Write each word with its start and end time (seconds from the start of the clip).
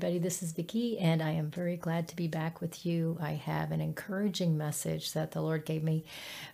everybody. 0.00 0.18
This 0.18 0.42
is 0.42 0.52
Vicki, 0.52 0.98
and 0.98 1.20
I 1.20 1.32
am 1.32 1.50
very 1.50 1.76
glad 1.76 2.08
to 2.08 2.16
be 2.16 2.26
back 2.26 2.62
with 2.62 2.86
you. 2.86 3.18
I 3.20 3.32
have 3.32 3.70
an 3.70 3.82
encouraging 3.82 4.56
message 4.56 5.12
that 5.12 5.32
the 5.32 5.42
Lord 5.42 5.66
gave 5.66 5.82
me 5.82 6.06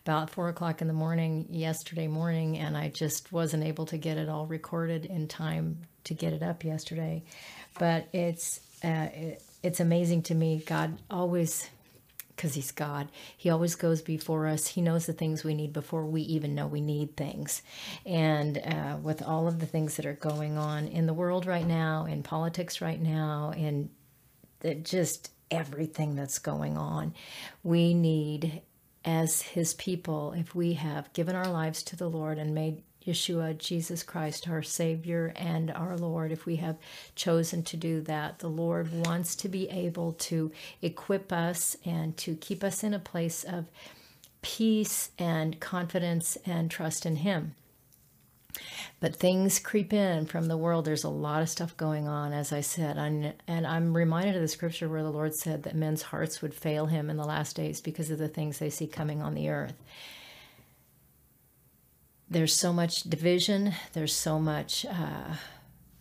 about 0.04 0.30
four 0.30 0.48
o'clock 0.48 0.82
in 0.82 0.88
the 0.88 0.92
morning 0.92 1.46
yesterday 1.48 2.09
morning, 2.09 2.59
and 2.59 2.77
I 2.77 2.88
just 2.88 3.30
wasn't 3.30 3.62
able 3.62 3.87
to 3.87 3.98
get 3.98 4.18
it 4.18 4.28
all 4.28 4.46
recorded 4.46 5.04
in 5.04 5.28
time 5.28 5.78
to 6.02 6.12
get 6.12 6.32
it 6.32 6.42
up 6.42 6.64
yesterday. 6.64 7.23
But 7.78 8.09
it's 8.12 8.59
uh, 8.82 9.10
it, 9.14 9.42
it's 9.62 9.78
amazing 9.78 10.23
to 10.23 10.34
me. 10.34 10.65
God 10.66 10.98
always 11.09 11.70
because 12.36 12.54
he's 12.54 12.70
God. 12.70 13.08
He 13.36 13.48
always 13.48 13.74
goes 13.74 14.02
before 14.02 14.46
us. 14.46 14.66
He 14.68 14.82
knows 14.82 15.06
the 15.06 15.12
things 15.14 15.42
we 15.42 15.54
need 15.54 15.72
before 15.72 16.04
we 16.04 16.22
even 16.22 16.54
know 16.54 16.66
we 16.66 16.82
need 16.82 17.16
things. 17.16 17.62
And 18.04 18.59
uh, 18.59 18.98
with 19.02 19.22
all 19.22 19.48
of 19.48 19.59
the 19.59 19.66
things 19.66 19.96
that 19.96 20.06
are 20.06 20.12
going 20.12 20.59
on 20.59 20.86
in 20.86 21.06
the 21.06 21.14
world 21.14 21.46
right 21.46 21.66
now, 21.66 22.04
in 22.04 22.22
politics 22.22 22.80
right 22.80 23.00
now, 23.00 23.52
in 23.56 23.90
just 24.82 25.30
everything 25.50 26.14
that's 26.14 26.38
going 26.38 26.76
on, 26.76 27.14
we 27.62 27.95
need, 27.95 28.60
as 29.04 29.42
his 29.42 29.74
people, 29.74 30.32
if 30.32 30.54
we 30.54 30.74
have 30.74 31.12
given 31.12 31.34
our 31.34 31.48
lives 31.48 31.82
to 31.84 31.96
the 31.96 32.09
Lord 32.10 32.38
and 32.38 32.54
made 32.54 32.82
Yeshua, 33.07 33.57
Jesus 33.57 34.02
Christ, 34.02 34.49
our 34.49 34.62
Savior 34.62 35.32
and 35.37 35.71
our 35.71 35.96
Lord, 35.96 36.32
if 36.32 36.45
we 36.45 36.57
have 36.57 36.76
chosen 37.15 37.62
to 37.65 37.76
do 37.76 38.01
that, 38.02 38.40
the 38.40 38.49
Lord 38.49 39.07
wants 39.07 39.37
to 39.37 39.49
be 39.49 39.68
able 39.71 40.12
to 40.12 40.51
equip 40.82 41.32
us 41.32 41.77
and 41.84 42.16
to 42.18 42.34
keep 42.34 42.65
us 42.65 42.82
in 42.82 42.93
a 42.93 42.99
place 42.99 43.45
of 43.45 43.66
peace 44.43 45.10
and 45.18 45.60
confidence 45.60 46.37
and 46.45 46.71
trust 46.71 47.07
in 47.07 47.16
Him. 47.16 47.54
But 49.01 49.16
things 49.16 49.59
creep 49.59 49.93
in 49.93 50.27
from 50.27 50.46
the 50.46 50.57
world. 50.57 50.84
There's 50.84 51.04
a 51.04 51.10
lot 51.10 51.43
of 51.43 51.51
stuff 51.51 51.77
going 51.77 52.09
on, 52.09 52.32
as 52.32 52.52
I 52.52 52.62
said. 52.62 52.96
And, 52.96 53.34
and 53.46 53.66
I'm 53.66 53.95
reminded 53.95 54.34
of 54.34 54.40
the 54.40 54.49
scripture 54.49 54.88
where 54.88 55.02
the 55.02 55.10
Lord 55.10 55.34
said 55.34 55.65
that 55.65 55.74
men's 55.77 56.02
hearts 56.02 56.40
would 56.40 56.54
fail 56.54 56.87
Him 56.87 57.10
in 57.10 57.18
the 57.18 57.27
last 57.27 57.54
days 57.54 57.80
because 57.80 58.10
of 58.10 58.18
the 58.18 58.29
things 58.29 58.59
they 58.59 58.71
see 58.71 58.87
coming 58.87 59.23
on 59.23 59.34
the 59.34 59.51
earth 59.51 59.74
there's 62.29 62.55
so 62.55 62.73
much 62.73 63.05
division, 63.05 63.73
there's 63.93 64.15
so 64.15 64.38
much 64.38 64.84
uh, 64.87 65.34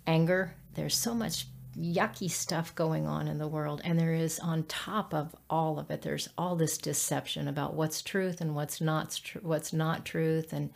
anger, 0.08 0.56
there's 0.74 0.96
so 0.96 1.14
much 1.14 1.48
yucky 1.78 2.30
stuff 2.30 2.74
going 2.74 3.06
on 3.06 3.28
in 3.28 3.38
the 3.38 3.48
world 3.48 3.82
and 3.84 4.00
there 4.00 4.14
is 4.14 4.40
on 4.40 4.64
top 4.64 5.14
of 5.14 5.36
all 5.50 5.78
of 5.78 5.92
it 5.92 6.02
there's 6.04 6.30
all 6.38 6.56
this 6.56 6.78
deception 6.78 7.50
about 7.50 7.74
what's 7.74 8.02
truth 8.02 8.40
and 8.40 8.56
what's 8.56 8.80
not 8.80 9.20
tr- 9.22 9.40
what's 9.40 9.74
not 9.74 10.06
truth 10.06 10.54
and 10.54 10.70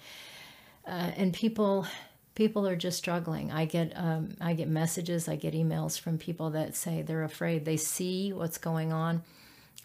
uh, 0.86 1.12
and 1.16 1.34
people 1.34 1.88
people 2.36 2.68
are 2.68 2.76
just 2.76 2.98
struggling. 2.98 3.52
I 3.52 3.66
get 3.66 3.94
um, 3.96 4.36
i 4.42 4.54
get 4.54 4.68
messages 4.68 5.28
i 5.28 5.36
get 5.36 5.54
emails 5.54 6.00
from 6.00 6.18
people 6.18 6.50
that 6.52 6.76
say 6.76 7.02
they're 7.02 7.24
afraid. 7.24 7.66
They 7.66 7.78
see 7.78 8.34
what's 8.34 8.58
going 8.58 8.92
on 8.92 9.24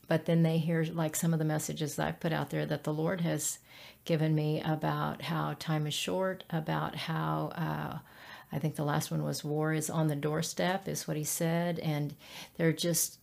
but 0.08 0.27
then 0.27 0.42
they 0.42 0.58
hear 0.58 0.84
like 0.92 1.16
some 1.16 1.33
of 1.33 1.38
the 1.38 1.44
messages 1.44 1.97
that 1.97 2.06
i've 2.06 2.20
put 2.20 2.33
out 2.33 2.50
there 2.50 2.66
that 2.66 2.84
the 2.84 2.92
lord 2.92 3.20
has 3.20 3.58
given 4.05 4.34
me 4.34 4.60
about 4.64 5.22
how 5.22 5.56
time 5.58 5.86
is 5.86 5.94
short, 5.94 6.44
about 6.50 6.94
how 6.94 7.52
uh, 7.56 7.98
I 8.53 8.59
think 8.59 8.76
the 8.76 8.84
last 8.84 9.10
one 9.10 9.22
was 9.25 9.44
war 9.44 9.72
is 9.72 9.91
on 9.91 10.09
the 10.09 10.16
doorstep, 10.16 10.88
is 10.88 11.09
what 11.09 11.16
he 11.16 11.25
said. 11.25 11.78
And 11.78 12.14
they're 12.56 12.72
just, 12.72 13.19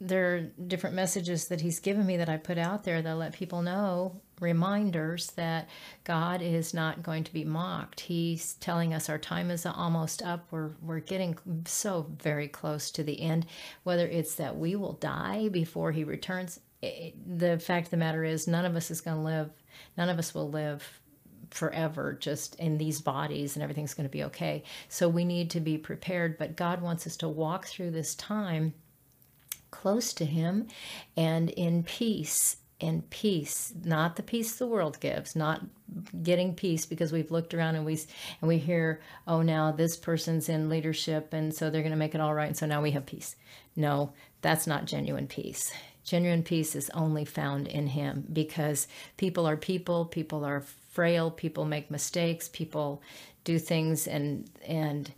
there 0.00 0.34
are 0.34 0.40
different 0.40 0.96
messages 0.96 1.48
that 1.48 1.60
he's 1.60 1.80
given 1.80 2.06
me 2.06 2.16
that 2.16 2.28
I 2.28 2.36
put 2.36 2.58
out 2.58 2.84
there 2.84 3.02
that 3.02 3.14
let 3.14 3.32
people 3.32 3.62
know 3.62 4.20
reminders 4.40 5.28
that 5.32 5.68
God 6.04 6.42
is 6.42 6.74
not 6.74 7.02
going 7.02 7.24
to 7.24 7.32
be 7.32 7.44
mocked. 7.44 8.00
He's 8.00 8.54
telling 8.54 8.92
us 8.94 9.08
our 9.08 9.18
time 9.18 9.50
is 9.50 9.66
almost 9.66 10.22
up. 10.22 10.46
We're 10.50 10.70
we're 10.82 11.00
getting 11.00 11.38
so 11.66 12.06
very 12.18 12.48
close 12.48 12.90
to 12.92 13.04
the 13.04 13.20
end. 13.20 13.46
Whether 13.84 14.06
it's 14.06 14.34
that 14.36 14.56
we 14.56 14.74
will 14.76 14.94
die 14.94 15.48
before 15.48 15.92
He 15.92 16.04
returns, 16.04 16.60
it, 16.82 17.14
the 17.38 17.58
fact 17.58 17.88
of 17.88 17.90
the 17.90 17.96
matter 17.98 18.24
is, 18.24 18.48
none 18.48 18.64
of 18.64 18.74
us 18.76 18.90
is 18.90 19.00
going 19.00 19.18
to 19.18 19.22
live 19.22 19.50
none 19.96 20.08
of 20.08 20.18
us 20.18 20.34
will 20.34 20.50
live 20.50 21.00
forever 21.50 22.16
just 22.18 22.54
in 22.56 22.78
these 22.78 23.00
bodies 23.00 23.56
and 23.56 23.62
everything's 23.62 23.94
going 23.94 24.08
to 24.08 24.12
be 24.12 24.24
okay. 24.24 24.62
So 24.88 25.08
we 25.08 25.24
need 25.24 25.50
to 25.50 25.60
be 25.60 25.78
prepared, 25.78 26.38
but 26.38 26.56
God 26.56 26.80
wants 26.80 27.06
us 27.06 27.16
to 27.18 27.28
walk 27.28 27.66
through 27.66 27.90
this 27.90 28.14
time 28.14 28.74
close 29.70 30.12
to 30.14 30.24
Him 30.24 30.68
and 31.16 31.50
in 31.50 31.82
peace. 31.82 32.56
In 32.80 33.02
peace, 33.10 33.74
not 33.84 34.16
the 34.16 34.22
peace 34.22 34.56
the 34.56 34.66
world 34.66 34.98
gives, 35.00 35.36
not 35.36 35.60
getting 36.22 36.54
peace 36.54 36.86
because 36.86 37.12
we've 37.12 37.30
looked 37.30 37.52
around 37.52 37.76
and 37.76 37.84
we 37.84 38.00
and 38.40 38.48
we 38.48 38.56
hear, 38.56 39.00
oh, 39.28 39.42
now 39.42 39.70
this 39.70 39.96
person's 39.96 40.48
in 40.48 40.70
leadership 40.70 41.32
and 41.32 41.54
so 41.54 41.68
they're 41.68 41.82
going 41.82 41.92
to 41.92 41.98
make 41.98 42.14
it 42.14 42.22
all 42.22 42.34
right, 42.34 42.48
and 42.48 42.56
so 42.56 42.64
now 42.66 42.80
we 42.80 42.92
have 42.92 43.04
peace. 43.04 43.36
No, 43.76 44.12
that's 44.40 44.66
not 44.66 44.86
genuine 44.86 45.26
peace. 45.26 45.72
Genuine 46.04 46.42
peace 46.42 46.74
is 46.74 46.90
only 46.90 47.26
found 47.26 47.68
in 47.68 47.88
Him 47.88 48.24
because 48.32 48.88
people 49.18 49.46
are 49.46 49.58
people, 49.58 50.06
people 50.06 50.44
are 50.44 50.64
frail, 50.90 51.30
people 51.30 51.66
make 51.66 51.90
mistakes, 51.90 52.48
people 52.48 53.02
do 53.44 53.58
things, 53.58 54.06
and 54.06 54.48
and 54.66 55.12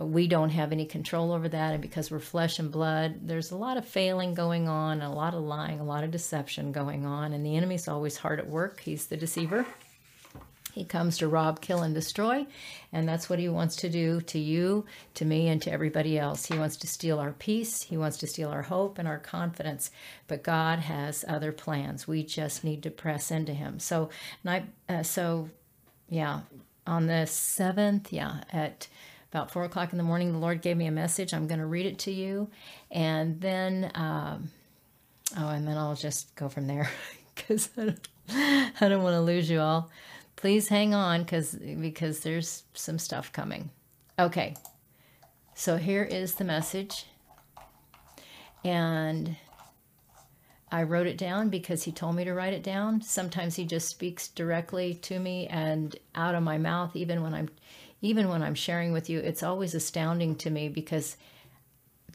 we 0.00 0.26
don't 0.26 0.50
have 0.50 0.72
any 0.72 0.86
control 0.86 1.32
over 1.32 1.48
that. 1.48 1.72
And 1.72 1.82
because 1.82 2.10
we're 2.10 2.18
flesh 2.18 2.58
and 2.58 2.70
blood, 2.70 3.20
there's 3.22 3.50
a 3.50 3.56
lot 3.56 3.76
of 3.76 3.86
failing 3.86 4.34
going 4.34 4.68
on, 4.68 5.02
a 5.02 5.12
lot 5.12 5.34
of 5.34 5.42
lying, 5.42 5.80
a 5.80 5.84
lot 5.84 6.04
of 6.04 6.10
deception 6.10 6.72
going 6.72 7.06
on, 7.06 7.32
and 7.32 7.46
the 7.46 7.56
enemy's 7.56 7.88
always 7.88 8.16
hard 8.16 8.40
at 8.40 8.48
work. 8.48 8.80
He's 8.80 9.06
the 9.06 9.16
deceiver. 9.16 9.66
He 10.72 10.84
comes 10.84 11.18
to 11.18 11.28
rob, 11.28 11.60
kill, 11.60 11.82
and 11.82 11.94
destroy. 11.94 12.48
And 12.92 13.08
that's 13.08 13.30
what 13.30 13.38
he 13.38 13.48
wants 13.48 13.76
to 13.76 13.88
do 13.88 14.20
to 14.22 14.40
you, 14.40 14.86
to 15.14 15.24
me, 15.24 15.46
and 15.46 15.62
to 15.62 15.70
everybody 15.70 16.18
else. 16.18 16.46
He 16.46 16.58
wants 16.58 16.76
to 16.78 16.88
steal 16.88 17.20
our 17.20 17.30
peace. 17.30 17.82
He 17.82 17.96
wants 17.96 18.16
to 18.18 18.26
steal 18.26 18.48
our 18.48 18.62
hope 18.62 18.98
and 18.98 19.06
our 19.06 19.20
confidence. 19.20 19.92
But 20.26 20.42
God 20.42 20.80
has 20.80 21.24
other 21.28 21.52
plans. 21.52 22.08
We 22.08 22.24
just 22.24 22.64
need 22.64 22.82
to 22.82 22.90
press 22.90 23.30
into 23.30 23.54
him. 23.54 23.78
So, 23.78 24.10
uh, 24.44 25.04
so 25.04 25.48
yeah, 26.08 26.40
on 26.88 27.06
the 27.06 27.24
7th, 27.24 28.10
yeah, 28.10 28.42
at 28.52 28.88
about 29.34 29.50
four 29.50 29.64
o'clock 29.64 29.92
in 29.92 29.98
the 29.98 30.04
morning, 30.04 30.32
the 30.32 30.38
Lord 30.38 30.62
gave 30.62 30.76
me 30.76 30.86
a 30.86 30.92
message. 30.92 31.34
I'm 31.34 31.46
going 31.46 31.60
to 31.60 31.66
read 31.66 31.86
it 31.86 31.98
to 32.00 32.12
you. 32.12 32.48
And 32.90 33.40
then, 33.40 33.90
um, 33.94 34.50
oh, 35.36 35.48
and 35.48 35.66
then 35.66 35.76
I'll 35.76 35.96
just 35.96 36.34
go 36.36 36.48
from 36.48 36.66
there 36.66 36.88
because 37.34 37.68
I 37.76 37.84
don't, 37.84 38.08
I 38.80 38.88
don't 38.88 39.02
want 39.02 39.14
to 39.14 39.20
lose 39.20 39.50
you 39.50 39.60
all 39.60 39.90
please 40.44 40.68
hang 40.68 40.92
on 40.92 41.22
because 41.22 41.54
because 41.54 42.20
there's 42.20 42.64
some 42.74 42.98
stuff 42.98 43.32
coming. 43.32 43.70
Okay. 44.18 44.54
So 45.54 45.78
here 45.78 46.02
is 46.02 46.34
the 46.34 46.44
message. 46.44 47.06
And 48.62 49.36
I 50.70 50.82
wrote 50.82 51.06
it 51.06 51.16
down 51.16 51.48
because 51.48 51.84
he 51.84 51.92
told 51.92 52.16
me 52.16 52.24
to 52.24 52.34
write 52.34 52.52
it 52.52 52.62
down. 52.62 53.00
Sometimes 53.00 53.56
he 53.56 53.64
just 53.64 53.88
speaks 53.88 54.28
directly 54.28 54.92
to 54.94 55.18
me 55.18 55.46
and 55.46 55.96
out 56.14 56.34
of 56.34 56.42
my 56.42 56.58
mouth 56.58 56.94
even 56.94 57.22
when 57.22 57.32
I'm 57.32 57.48
even 58.04 58.28
when 58.28 58.42
I'm 58.42 58.54
sharing 58.54 58.92
with 58.92 59.08
you. 59.08 59.18
It's 59.18 59.42
always 59.42 59.74
astounding 59.74 60.36
to 60.36 60.50
me 60.50 60.68
because 60.68 61.16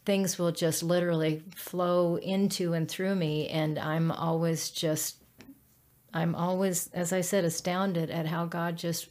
things 0.05 0.37
will 0.37 0.51
just 0.51 0.83
literally 0.83 1.41
flow 1.55 2.17
into 2.17 2.73
and 2.73 2.87
through 2.87 3.15
me 3.15 3.47
and 3.47 3.79
I'm 3.79 4.11
always 4.11 4.69
just 4.69 5.15
I'm 6.13 6.33
always, 6.35 6.89
as 6.93 7.13
I 7.13 7.21
said, 7.21 7.43
astounded 7.43 8.09
at 8.09 8.25
how 8.25 8.45
God 8.45 8.77
just 8.77 9.09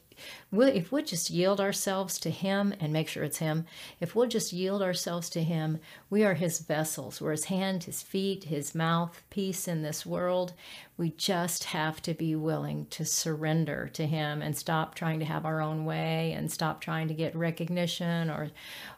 will. 0.51 0.69
If 0.69 0.93
we'll 0.93 1.05
just 1.05 1.31
yield 1.31 1.61
ourselves 1.61 2.19
to 2.21 2.31
Him 2.31 2.75
and 2.81 2.93
make 2.93 3.09
sure 3.09 3.25
it's 3.25 3.39
Him, 3.39 3.67
if 4.01 4.15
we'll 4.15 4.29
just 4.29 4.53
yield 4.53 4.83
ourselves 4.83 5.29
to 5.31 5.43
Him, 5.43 5.79
we 6.11 6.25
are 6.25 6.35
His 6.35 6.61
vessels. 6.61 7.21
We're 7.21 7.33
His 7.33 7.45
hand, 7.45 7.85
His 7.85 8.03
feet, 8.03 8.45
His 8.45 8.75
mouth, 8.75 9.23
peace 9.31 9.69
in 9.69 9.83
this 9.83 10.05
world. 10.05 10.53
We 10.97 11.11
just 11.11 11.65
have 11.65 12.03
to 12.03 12.15
be 12.15 12.35
willing 12.35 12.87
to 12.91 13.05
surrender 13.05 13.89
to 13.95 14.07
Him 14.07 14.43
and 14.43 14.57
stop 14.57 14.95
trying 14.95 15.19
to 15.21 15.25
have 15.25 15.45
our 15.45 15.61
own 15.61 15.85
way 15.85 16.33
and 16.33 16.51
stop 16.51 16.81
trying 16.81 17.09
to 17.09 17.15
get 17.15 17.37
recognition 17.37 18.31
or, 18.31 18.51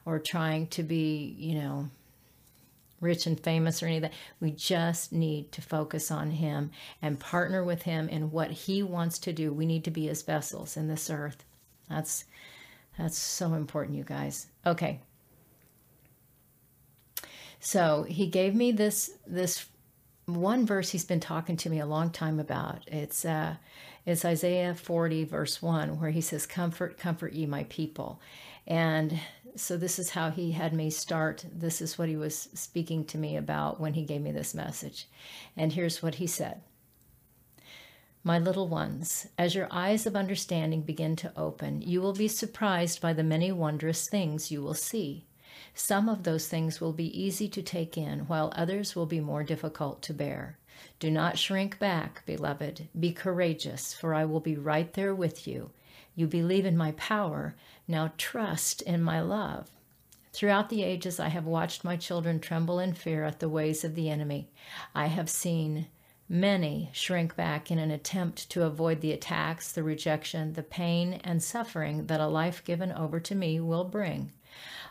or 0.04 0.18
trying 0.18 0.66
to 0.68 0.82
be, 0.82 1.34
you 1.38 1.54
know, 1.54 1.90
rich 3.00 3.26
and 3.26 3.38
famous 3.38 3.82
or 3.82 3.86
any 3.86 3.96
of 3.96 4.02
that. 4.02 4.12
We 4.40 4.50
just 4.50 5.12
need 5.12 5.52
to 5.52 5.62
focus 5.62 6.10
on 6.10 6.30
Him 6.30 6.70
and 7.00 7.18
partner 7.18 7.64
with 7.64 7.82
Him 7.82 8.08
in 8.08 8.30
what 8.30 8.50
He 8.50 8.82
wants 8.82 9.18
to 9.20 9.32
do. 9.32 9.52
We 9.52 9.66
need 9.66 9.84
to 9.84 9.90
be 9.90 10.06
His 10.06 10.22
vessels 10.22 10.76
in 10.76 10.88
this 10.88 11.10
earth. 11.10 11.44
That's 11.88 12.24
that's 12.98 13.18
so 13.18 13.54
important, 13.54 13.96
you 13.96 14.04
guys. 14.04 14.48
Okay. 14.66 15.00
So 17.60 18.04
he 18.08 18.26
gave 18.26 18.54
me 18.54 18.72
this 18.72 19.10
this 19.26 19.66
one 20.26 20.64
verse 20.66 20.90
he's 20.90 21.04
been 21.04 21.20
talking 21.20 21.56
to 21.58 21.70
me 21.70 21.80
a 21.80 21.86
long 21.86 22.10
time 22.10 22.40
about. 22.40 22.82
It's 22.86 23.24
uh, 23.24 23.56
it's 24.06 24.24
Isaiah 24.24 24.74
40 24.74 25.24
verse 25.24 25.60
1 25.60 26.00
where 26.00 26.10
he 26.10 26.20
says, 26.20 26.46
"Comfort, 26.46 26.98
comfort 26.98 27.32
ye 27.32 27.46
my 27.46 27.64
people." 27.64 28.20
And 28.66 29.18
so 29.56 29.76
this 29.76 29.98
is 29.98 30.10
how 30.10 30.30
he 30.30 30.52
had 30.52 30.72
me 30.72 30.90
start. 30.90 31.44
This 31.52 31.80
is 31.80 31.98
what 31.98 32.08
he 32.08 32.16
was 32.16 32.48
speaking 32.54 33.04
to 33.06 33.18
me 33.18 33.36
about 33.36 33.80
when 33.80 33.94
he 33.94 34.04
gave 34.04 34.20
me 34.20 34.32
this 34.32 34.54
message. 34.54 35.06
And 35.56 35.72
here's 35.72 36.02
what 36.02 36.16
he 36.16 36.26
said. 36.26 36.62
My 38.22 38.38
little 38.38 38.68
ones, 38.68 39.28
as 39.38 39.54
your 39.54 39.68
eyes 39.70 40.06
of 40.06 40.14
understanding 40.14 40.82
begin 40.82 41.16
to 41.16 41.32
open, 41.36 41.80
you 41.80 42.02
will 42.02 42.12
be 42.12 42.28
surprised 42.28 43.00
by 43.00 43.14
the 43.14 43.22
many 43.22 43.50
wondrous 43.50 44.08
things 44.08 44.50
you 44.50 44.60
will 44.62 44.74
see. 44.74 45.24
Some 45.74 46.08
of 46.08 46.24
those 46.24 46.46
things 46.46 46.80
will 46.80 46.92
be 46.92 47.18
easy 47.18 47.48
to 47.48 47.62
take 47.62 47.96
in, 47.96 48.20
while 48.20 48.52
others 48.54 48.94
will 48.94 49.06
be 49.06 49.20
more 49.20 49.42
difficult 49.42 50.02
to 50.02 50.12
bear. 50.12 50.58
Do 50.98 51.10
not 51.10 51.38
shrink 51.38 51.78
back, 51.78 52.24
beloved. 52.26 52.88
Be 52.98 53.12
courageous, 53.12 53.94
for 53.94 54.12
I 54.12 54.26
will 54.26 54.40
be 54.40 54.56
right 54.56 54.92
there 54.92 55.14
with 55.14 55.46
you. 55.46 55.70
You 56.14 56.26
believe 56.26 56.66
in 56.66 56.76
my 56.76 56.92
power. 56.92 57.54
Now 57.88 58.12
trust 58.16 58.82
in 58.82 59.02
my 59.02 59.20
love. 59.20 59.70
Throughout 60.32 60.68
the 60.68 60.84
ages, 60.84 61.18
I 61.18 61.28
have 61.28 61.46
watched 61.46 61.82
my 61.82 61.96
children 61.96 62.38
tremble 62.38 62.78
in 62.78 62.94
fear 62.94 63.24
at 63.24 63.40
the 63.40 63.48
ways 63.48 63.84
of 63.84 63.94
the 63.94 64.08
enemy. 64.08 64.48
I 64.94 65.06
have 65.06 65.28
seen 65.28 65.88
many 66.28 66.90
shrink 66.92 67.34
back 67.34 67.70
in 67.70 67.80
an 67.80 67.90
attempt 67.90 68.48
to 68.50 68.62
avoid 68.62 69.00
the 69.00 69.12
attacks, 69.12 69.72
the 69.72 69.82
rejection, 69.82 70.52
the 70.52 70.62
pain, 70.62 71.14
and 71.24 71.42
suffering 71.42 72.06
that 72.06 72.20
a 72.20 72.28
life 72.28 72.64
given 72.64 72.92
over 72.92 73.18
to 73.18 73.34
me 73.34 73.58
will 73.58 73.84
bring. 73.84 74.30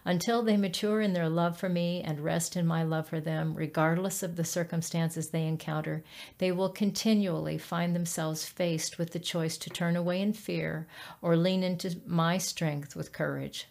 Until 0.06 0.42
they 0.42 0.58
mature 0.58 1.02
in 1.02 1.14
their 1.14 1.30
love 1.30 1.58
for 1.58 1.70
me 1.70 2.02
and 2.02 2.20
rest 2.22 2.56
in 2.56 2.66
my 2.66 2.84
love 2.84 3.08
for 3.08 3.20
them, 3.20 3.54
regardless 3.54 4.24
of 4.24 4.36
the 4.36 4.44
circumstances 4.44 5.30
they 5.30 5.46
encounter, 5.46 6.04
they 6.38 6.52
will 6.52 6.70
continually 6.70 7.58
find 7.58 7.96
themselves 7.96 8.46
faced 8.46 8.98
with 8.98 9.12
the 9.12 9.20
choice 9.20 9.58
to 9.58 9.70
turn 9.70 9.96
away 9.96 10.22
in 10.22 10.34
fear 10.34 10.88
or 11.22 11.36
lean 11.36 11.64
into 11.64 12.02
my 12.06 12.38
strength 12.38 12.96
with 12.96 13.12
courage. 13.12 13.68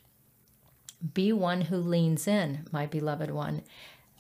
Be 1.15 1.33
one 1.33 1.63
who 1.63 1.77
leans 1.77 2.27
in, 2.27 2.67
my 2.73 2.85
beloved 2.85 3.31
one, 3.31 3.63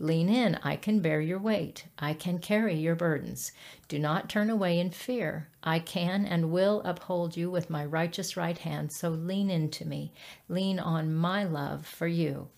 Lean 0.00 0.28
in. 0.28 0.58
I 0.62 0.76
can 0.76 1.00
bear 1.00 1.20
your 1.20 1.38
weight. 1.38 1.86
I 1.98 2.14
can 2.14 2.38
carry 2.38 2.76
your 2.76 2.94
burdens. 2.94 3.52
Do 3.88 3.98
not 3.98 4.28
turn 4.28 4.48
away 4.48 4.78
in 4.78 4.90
fear. 4.90 5.48
I 5.62 5.80
can 5.80 6.24
and 6.24 6.52
will 6.52 6.82
uphold 6.84 7.36
you 7.36 7.50
with 7.50 7.70
my 7.70 7.84
righteous 7.84 8.36
right 8.36 8.58
hand. 8.58 8.92
So 8.92 9.08
lean 9.08 9.50
into 9.50 9.86
me. 9.86 10.12
Lean 10.48 10.78
on 10.78 11.14
my 11.14 11.44
love 11.44 11.86
for 11.86 12.06
you. 12.06 12.48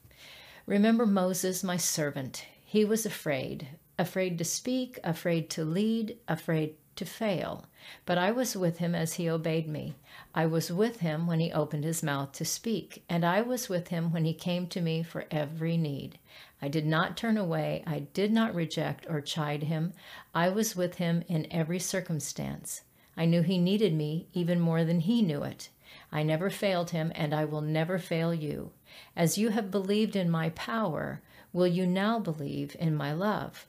Remember 0.67 1.07
Moses, 1.07 1.65
my 1.65 1.77
servant. 1.77 2.45
He 2.65 2.85
was 2.85 3.07
afraid, 3.07 3.69
afraid 3.99 4.39
to 4.39 4.45
speak, 4.45 5.01
afraid 5.03 5.51
to 5.51 5.65
lead, 5.65 6.19
afraid 6.29 6.75
to 6.97 7.05
fail. 7.07 7.65
But 8.05 8.19
I 8.19 8.31
was 8.31 8.55
with 8.55 8.79
him 8.79 8.95
as 8.95 9.15
he 9.15 9.29
obeyed 9.29 9.67
me. 9.67 9.95
I 10.35 10.47
was 10.47 10.71
with 10.71 11.01
him 11.01 11.27
when 11.27 11.41
he 11.41 11.51
opened 11.51 11.83
his 11.83 12.03
mouth 12.03 12.33
to 12.33 12.45
speak, 12.45 13.03
and 13.09 13.25
I 13.25 13.41
was 13.41 13.69
with 13.69 13.89
him 13.89 14.13
when 14.13 14.27
he 14.27 14.35
came 14.35 14.67
to 14.69 14.81
me 14.81 15.03
for 15.03 15.25
every 15.31 15.77
need. 15.79 16.19
I 16.63 16.69
did 16.69 16.87
not 16.87 17.17
turn 17.17 17.37
away, 17.37 17.83
I 17.87 18.01
did 18.13 18.33
not 18.33 18.55
reject 18.55 19.07
or 19.09 19.21
chide 19.21 19.65
him. 19.65 19.93
I 20.35 20.49
was 20.49 20.77
with 20.77 20.97
him 20.97 21.23
in 21.29 21.47
every 21.51 21.79
circumstance. 21.79 22.83
I 23.17 23.25
knew 23.25 23.43
he 23.43 23.59
needed 23.59 23.95
me 23.95 24.27
even 24.33 24.61
more 24.61 24.85
than 24.85 25.01
he 25.01 25.23
knew 25.23 25.43
it. 25.43 25.71
I 26.13 26.23
never 26.23 26.51
failed 26.51 26.91
him, 26.91 27.13
and 27.15 27.35
I 27.35 27.45
will 27.45 27.61
never 27.61 27.99
fail 27.99 28.33
you. 28.35 28.73
As 29.17 29.39
you 29.39 29.51
have 29.51 29.71
believed 29.71 30.17
in 30.17 30.31
my 30.31 30.51
power, 30.51 31.23
will 31.53 31.67
you 31.67 31.87
now 31.87 32.19
believe 32.19 32.77
in 32.79 32.95
my 32.95 33.13
love? 33.13 33.67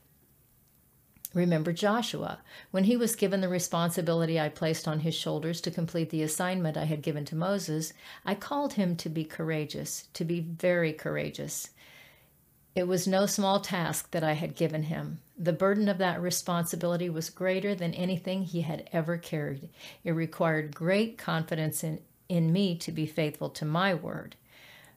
Remember 1.34 1.72
Joshua. 1.72 2.40
When 2.72 2.84
he 2.84 2.98
was 2.98 3.16
given 3.16 3.40
the 3.40 3.48
responsibility 3.48 4.40
I 4.40 4.50
placed 4.50 4.88
on 4.88 5.00
his 5.00 5.16
shoulders 5.16 5.62
to 5.62 5.72
complete 5.72 6.10
the 6.10 6.24
assignment 6.24 6.76
I 6.76 6.84
had 6.86 7.02
given 7.02 7.24
to 7.26 7.36
Moses, 7.36 7.94
I 8.26 8.36
called 8.36 8.74
him 8.74 8.98
to 8.98 9.10
be 9.10 9.24
courageous, 9.24 10.10
to 10.14 10.26
be 10.26 10.42
very 10.42 10.92
courageous. 10.92 11.70
It 12.74 12.88
was 12.88 13.06
no 13.06 13.26
small 13.26 13.60
task 13.60 14.12
that 14.12 14.24
I 14.24 14.34
had 14.34 14.56
given 14.56 14.84
him. 14.84 15.20
The 15.38 15.52
burden 15.52 15.90
of 15.90 15.98
that 15.98 16.22
responsibility 16.22 17.10
was 17.10 17.30
greater 17.30 17.76
than 17.76 17.94
anything 17.94 18.44
he 18.44 18.62
had 18.62 18.90
ever 18.94 19.18
carried. 19.18 19.70
It 20.06 20.12
required 20.12 20.74
great 20.74 21.18
confidence 21.18 21.84
in, 21.84 22.00
in 22.30 22.54
me 22.54 22.78
to 22.78 22.92
be 22.94 23.06
faithful 23.06 23.50
to 23.50 23.66
my 23.66 23.94
word. 23.94 24.38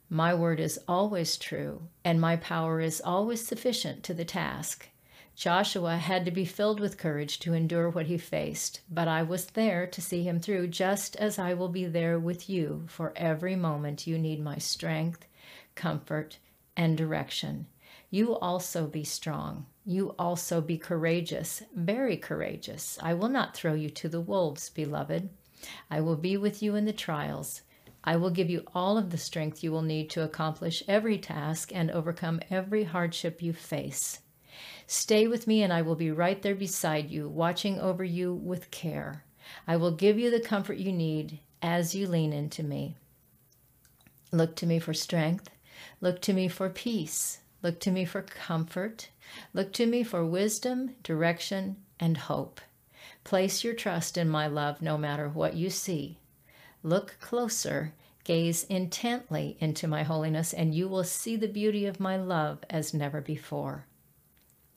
My 0.08 0.34
word 0.34 0.60
is 0.60 0.78
always 0.86 1.36
true, 1.36 1.88
and 2.04 2.20
my 2.20 2.36
power 2.36 2.80
is 2.80 3.00
always 3.00 3.44
sufficient 3.44 4.04
to 4.04 4.14
the 4.14 4.24
task. 4.24 4.88
Joshua 5.34 5.96
had 5.96 6.24
to 6.26 6.30
be 6.30 6.44
filled 6.44 6.78
with 6.78 6.96
courage 6.96 7.40
to 7.40 7.54
endure 7.54 7.90
what 7.90 8.06
he 8.06 8.18
faced, 8.18 8.82
but 8.88 9.08
I 9.08 9.24
was 9.24 9.46
there 9.46 9.84
to 9.88 10.00
see 10.00 10.22
him 10.22 10.38
through, 10.38 10.68
just 10.68 11.16
as 11.16 11.40
I 11.40 11.54
will 11.54 11.70
be 11.70 11.86
there 11.86 12.20
with 12.20 12.48
you 12.48 12.84
for 12.86 13.12
every 13.16 13.56
moment 13.56 14.06
you 14.06 14.16
need 14.16 14.40
my 14.40 14.58
strength, 14.58 15.26
comfort, 15.74 16.38
and 16.76 16.96
direction. 16.96 17.66
You 18.10 18.36
also 18.36 18.86
be 18.86 19.04
strong. 19.04 19.66
You 19.84 20.14
also 20.18 20.60
be 20.60 20.78
courageous, 20.78 21.62
very 21.74 22.16
courageous. 22.16 22.98
I 23.02 23.14
will 23.14 23.28
not 23.28 23.54
throw 23.54 23.74
you 23.74 23.90
to 23.90 24.08
the 24.08 24.20
wolves, 24.20 24.70
beloved. 24.70 25.28
I 25.90 26.00
will 26.00 26.16
be 26.16 26.36
with 26.36 26.62
you 26.62 26.74
in 26.74 26.84
the 26.84 26.92
trials. 26.92 27.62
I 28.04 28.16
will 28.16 28.30
give 28.30 28.50
you 28.50 28.64
all 28.74 28.98
of 28.98 29.10
the 29.10 29.18
strength 29.18 29.64
you 29.64 29.72
will 29.72 29.82
need 29.82 30.10
to 30.10 30.22
accomplish 30.22 30.82
every 30.86 31.18
task 31.18 31.72
and 31.74 31.90
overcome 31.90 32.40
every 32.50 32.84
hardship 32.84 33.42
you 33.42 33.52
face. 33.52 34.20
Stay 34.86 35.26
with 35.26 35.46
me, 35.46 35.62
and 35.62 35.72
I 35.72 35.82
will 35.82 35.96
be 35.96 36.10
right 36.10 36.40
there 36.40 36.54
beside 36.54 37.10
you, 37.10 37.28
watching 37.28 37.80
over 37.80 38.04
you 38.04 38.34
with 38.34 38.70
care. 38.70 39.24
I 39.66 39.76
will 39.76 39.92
give 39.92 40.18
you 40.18 40.30
the 40.30 40.40
comfort 40.40 40.76
you 40.76 40.92
need 40.92 41.40
as 41.62 41.94
you 41.94 42.06
lean 42.06 42.32
into 42.32 42.62
me. 42.62 42.96
Look 44.32 44.54
to 44.56 44.66
me 44.66 44.78
for 44.78 44.94
strength 44.94 45.48
Look 46.00 46.20
to 46.22 46.32
me 46.32 46.48
for 46.48 46.68
peace. 46.68 47.40
Look 47.62 47.80
to 47.80 47.90
me 47.90 48.04
for 48.04 48.22
comfort. 48.22 49.08
Look 49.52 49.72
to 49.74 49.86
me 49.86 50.02
for 50.02 50.24
wisdom, 50.24 50.96
direction, 51.02 51.76
and 51.98 52.16
hope. 52.16 52.60
Place 53.24 53.64
your 53.64 53.74
trust 53.74 54.18
in 54.18 54.28
my 54.28 54.46
love 54.46 54.82
no 54.82 54.98
matter 54.98 55.28
what 55.28 55.54
you 55.54 55.70
see. 55.70 56.18
Look 56.82 57.16
closer, 57.20 57.94
gaze 58.24 58.64
intently 58.64 59.56
into 59.60 59.88
my 59.88 60.02
holiness, 60.02 60.52
and 60.52 60.74
you 60.74 60.88
will 60.88 61.04
see 61.04 61.36
the 61.36 61.48
beauty 61.48 61.86
of 61.86 62.00
my 62.00 62.16
love 62.16 62.58
as 62.68 62.92
never 62.92 63.20
before. 63.20 63.86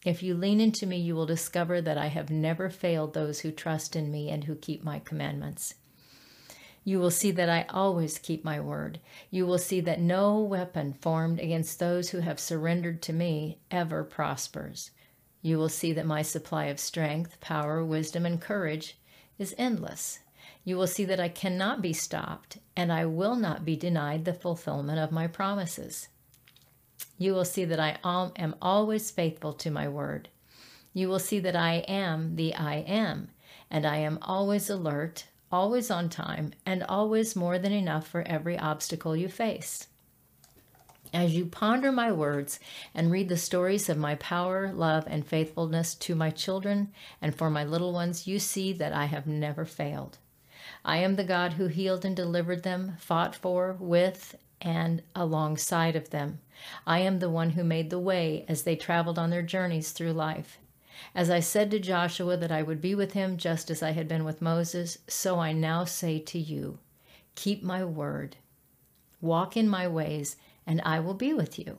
If 0.06 0.24
you 0.24 0.36
lean 0.36 0.62
into 0.62 0.86
me, 0.86 0.98
you 0.98 1.15
will 1.15 1.25
discover 1.25 1.81
that 1.81 1.98
I 1.98 2.07
have 2.07 2.30
never 2.30 2.69
failed 2.69 3.13
those 3.13 3.42
who 3.42 3.51
trust 3.51 3.95
in 3.95 4.09
me 4.09 4.30
and 4.30 4.45
who 4.45 4.56
keep 4.56 4.83
my 4.83 4.99
commandments. 4.99 5.73
You 6.88 7.00
will 7.00 7.12
see 7.12 7.32
that 7.32 7.50
I 7.50 7.66
always 7.68 8.18
keep 8.18 8.46
my 8.46 8.62
word. 8.62 9.02
You 9.30 9.46
will 9.46 9.58
see 9.58 9.82
that 9.82 10.00
no 10.00 10.40
weapon 10.40 10.94
formed 10.94 11.38
against 11.38 11.80
those 11.80 12.12
who 12.12 12.20
have 12.20 12.40
surrendered 12.40 13.02
to 13.02 13.12
me 13.12 13.58
ever 13.70 14.06
prospers. 14.06 14.92
You 15.42 15.58
will 15.58 15.68
see 15.68 15.92
that 15.92 16.06
my 16.06 16.22
supply 16.22 16.68
of 16.68 16.80
strength, 16.80 17.42
power, 17.42 17.84
wisdom, 17.84 18.26
and 18.26 18.40
courage 18.40 18.98
is 19.38 19.54
endless. 19.58 20.20
You 20.64 20.78
will 20.78 20.88
see 20.88 21.04
that 21.04 21.20
I 21.20 21.28
cannot 21.28 21.82
be 21.82 21.92
stopped, 21.92 22.60
and 22.74 22.90
I 22.90 23.06
will 23.06 23.36
not 23.36 23.66
be 23.66 23.76
denied 23.76 24.24
the 24.24 24.34
fulfillment 24.34 24.98
of 24.98 25.12
my 25.12 25.28
promises. 25.28 26.08
You 27.18 27.34
will 27.34 27.44
see 27.44 27.66
that 27.66 27.82
I 27.82 27.98
am 28.38 28.56
always 28.62 29.12
faithful 29.12 29.52
to 29.52 29.70
my 29.70 29.90
word. 29.90 30.30
You 30.94 31.10
will 31.10 31.20
see 31.20 31.42
that 31.42 31.58
I 31.58 31.80
am 31.80 32.38
the 32.38 32.56
I 32.56 32.76
am, 32.76 33.32
and 33.70 33.86
I 33.86 33.98
am 33.98 34.20
always 34.22 34.70
alert, 34.70 35.26
always 35.51 35.89
on 35.89 36.09
time, 36.09 36.54
and 36.66 36.83
always 36.83 37.35
more 37.35 37.57
than 37.57 37.71
enough 37.71 38.07
for 38.07 38.21
every 38.23 38.57
obstacle 38.57 39.16
you 39.16 39.27
face. 39.27 39.87
As 41.13 41.35
you 41.35 41.45
ponder 41.45 41.92
my 41.92 42.11
words 42.11 42.59
and 42.94 43.11
read 43.11 43.30
the 43.30 43.37
stories 43.37 43.87
of 43.87 43.97
my 43.97 44.16
power, 44.16 44.73
love, 44.73 45.06
and 45.07 45.25
faithfulness 45.25 45.95
to 45.95 46.16
my 46.16 46.30
children 46.30 46.92
and 47.21 47.33
for 47.33 47.49
my 47.49 47.63
little 47.63 47.94
ones, 47.94 48.27
you 48.27 48.39
see 48.39 48.73
that 48.73 48.92
I 48.92 49.06
have 49.06 49.25
never 49.25 49.63
failed. 49.63 50.18
I 50.83 50.97
am 50.97 51.16
the 51.16 51.23
God 51.23 51.54
who 51.54 51.68
healed 51.68 52.04
and 52.04 52.16
delivered 52.16 52.63
them, 52.63 52.97
fought 52.99 53.35
for, 53.35 53.77
with, 53.80 54.35
and 54.61 55.01
alongside 55.16 55.95
of 55.95 56.09
them. 56.09 56.39
I 56.85 56.99
am 56.99 57.19
the 57.19 57.30
one 57.30 57.51
who 57.51 57.63
made 57.63 57.89
the 57.89 57.99
way 57.99 58.44
as 58.49 58.63
they 58.63 58.75
traveled 58.75 59.18
on 59.18 59.30
their 59.30 59.42
journeys 59.42 59.92
through 59.92 60.13
life. 60.13 60.59
As 61.13 61.30
I 61.30 61.39
said 61.39 61.71
to 61.71 61.80
Joshua 61.80 62.37
that 62.37 62.51
I 62.51 62.63
would 62.63 62.81
be 62.81 62.95
with 62.95 63.13
him 63.13 63.37
just 63.37 63.69
as 63.69 63.83
I 63.83 63.92
had 63.92 64.07
been 64.07 64.23
with 64.23 64.42
Moses, 64.42 64.97
so 65.07 65.39
I 65.39 65.51
now 65.51 65.83
say 65.83 66.19
to 66.19 66.39
you 66.39 66.80
keep 67.35 67.61
my 67.61 67.85
word, 67.85 68.37
walk 69.21 69.56
in 69.56 69.69
my 69.69 69.87
ways, 69.87 70.37
and 70.66 70.81
I 70.83 70.99
will 70.99 71.13
be 71.13 71.33
with 71.33 71.59
you. 71.59 71.77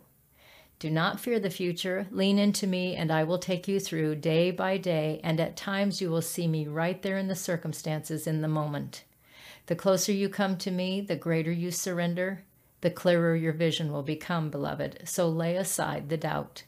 Do 0.79 0.89
not 0.89 1.19
fear 1.19 1.41
the 1.41 1.51
future. 1.51 2.07
Lean 2.13 2.39
into 2.39 2.67
me, 2.67 2.95
and 2.95 3.11
I 3.11 3.25
will 3.25 3.39
take 3.39 3.67
you 3.67 3.81
through 3.81 4.15
day 4.17 4.53
by 4.53 4.77
day, 4.77 5.21
and 5.25 5.41
at 5.41 5.57
times 5.57 6.01
you 6.01 6.11
will 6.11 6.23
see 6.23 6.47
me 6.47 6.69
right 6.69 7.03
there 7.03 7.19
in 7.19 7.27
the 7.27 7.35
circumstances 7.35 8.29
in 8.29 8.43
the 8.43 8.49
moment. 8.49 9.03
The 9.67 9.75
closer 9.75 10.13
you 10.13 10.29
come 10.29 10.57
to 10.59 10.71
me, 10.71 11.01
the 11.01 11.17
greater 11.17 11.51
you 11.51 11.73
surrender, 11.73 12.45
the 12.81 12.91
clearer 12.91 13.35
your 13.35 13.53
vision 13.53 13.91
will 13.91 14.05
become, 14.05 14.51
beloved. 14.51 15.01
So 15.05 15.29
lay 15.29 15.57
aside 15.57 16.09
the 16.09 16.17
doubt. 16.17 16.63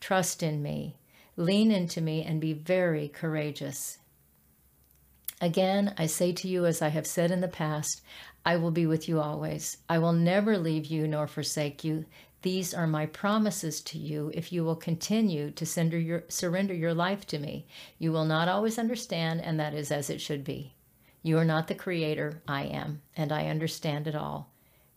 Trust 0.00 0.40
in 0.40 0.62
me. 0.62 0.97
Lean 1.38 1.70
into 1.70 2.00
me 2.00 2.24
and 2.24 2.40
be 2.40 2.52
very 2.52 3.06
courageous. 3.06 3.98
Again, 5.40 5.94
I 5.96 6.06
say 6.06 6.32
to 6.32 6.48
you, 6.48 6.66
as 6.66 6.82
I 6.82 6.88
have 6.88 7.06
said 7.06 7.30
in 7.30 7.40
the 7.40 7.46
past, 7.46 8.02
I 8.44 8.56
will 8.56 8.72
be 8.72 8.86
with 8.86 9.08
you 9.08 9.20
always. 9.20 9.76
I 9.88 10.00
will 10.00 10.12
never 10.12 10.58
leave 10.58 10.86
you 10.86 11.06
nor 11.06 11.28
forsake 11.28 11.84
you. 11.84 12.06
These 12.42 12.74
are 12.74 12.88
my 12.88 13.06
promises 13.06 13.80
to 13.82 13.98
you 13.98 14.32
if 14.34 14.52
you 14.52 14.64
will 14.64 14.74
continue 14.74 15.52
to 15.52 15.98
your, 15.98 16.24
surrender 16.28 16.74
your 16.74 16.92
life 16.92 17.24
to 17.28 17.38
me. 17.38 17.68
You 18.00 18.10
will 18.10 18.24
not 18.24 18.48
always 18.48 18.76
understand, 18.76 19.40
and 19.40 19.60
that 19.60 19.74
is 19.74 19.92
as 19.92 20.10
it 20.10 20.20
should 20.20 20.42
be. 20.42 20.74
You 21.22 21.38
are 21.38 21.44
not 21.44 21.68
the 21.68 21.74
creator, 21.76 22.42
I 22.48 22.64
am, 22.64 23.02
and 23.16 23.30
I 23.30 23.46
understand 23.46 24.08
it 24.08 24.16
all. 24.16 24.50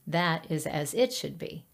That 0.08 0.50
is 0.50 0.66
as 0.66 0.96
it 0.96 1.14
should 1.14 1.38
be. 1.38 1.66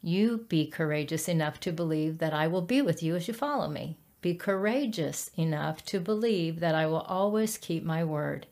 You 0.00 0.46
be 0.48 0.68
courageous 0.68 1.28
enough 1.28 1.58
to 1.58 1.72
believe 1.72 2.18
that 2.18 2.32
I 2.32 2.46
will 2.46 2.62
be 2.62 2.80
with 2.82 3.02
you 3.02 3.16
as 3.16 3.26
you 3.26 3.34
follow 3.34 3.68
me. 3.68 3.98
Be 4.22 4.34
courageous 4.34 5.30
enough 5.36 5.84
to 5.86 5.98
believe 5.98 6.60
that 6.60 6.76
I 6.76 6.86
will 6.86 7.00
always 7.00 7.58
keep 7.58 7.82
my 7.84 8.04
word. 8.04 8.46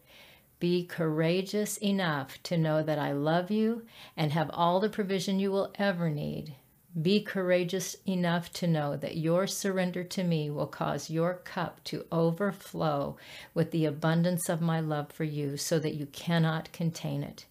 Be 0.59 0.85
courageous 0.85 1.79
enough 1.79 2.43
to 2.43 2.59
know 2.59 2.83
that 2.83 2.99
I 2.99 3.13
love 3.13 3.53
you 3.53 3.87
and 4.17 4.33
have 4.33 4.51
all 4.53 4.81
the 4.81 4.91
provision 4.91 5.39
you 5.39 5.53
will 5.53 5.73
ever 5.77 6.11
need. 6.11 6.57
Be 7.01 7.23
courageous 7.23 7.97
enough 8.05 8.53
to 8.55 8.67
know 8.67 8.97
that 8.97 9.17
your 9.17 9.47
surrender 9.47 10.03
to 10.03 10.25
me 10.25 10.51
will 10.51 10.67
cause 10.67 11.09
your 11.09 11.35
cup 11.35 11.83
to 11.85 12.05
overflow 12.11 13.17
with 13.55 13.71
the 13.71 13.87
abundance 13.87 14.49
of 14.49 14.61
my 14.61 14.81
love 14.81 15.13
for 15.13 15.23
you 15.23 15.57
so 15.57 15.79
that 15.79 15.95
you 15.95 16.07
cannot 16.07 16.73
contain 16.73 17.23
it. 17.23 17.47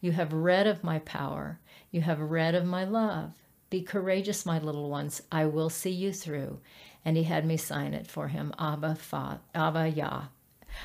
You 0.00 0.12
have 0.12 0.32
read 0.32 0.68
of 0.68 0.84
my 0.84 1.00
power. 1.00 1.58
You 1.90 2.02
have 2.02 2.20
read 2.20 2.54
of 2.54 2.64
my 2.64 2.84
love. 2.84 3.32
Be 3.70 3.82
courageous, 3.82 4.46
my 4.46 4.60
little 4.60 4.88
ones. 4.88 5.20
I 5.32 5.46
will 5.46 5.68
see 5.68 5.90
you 5.90 6.12
through. 6.12 6.60
And 7.06 7.16
he 7.16 7.22
had 7.22 7.46
me 7.46 7.56
sign 7.56 7.94
it 7.94 8.06
for 8.06 8.28
him. 8.28 8.52
Abba, 8.58 8.96
Fa, 8.96 9.40
Abba, 9.54 9.88
Yah. 9.88 10.24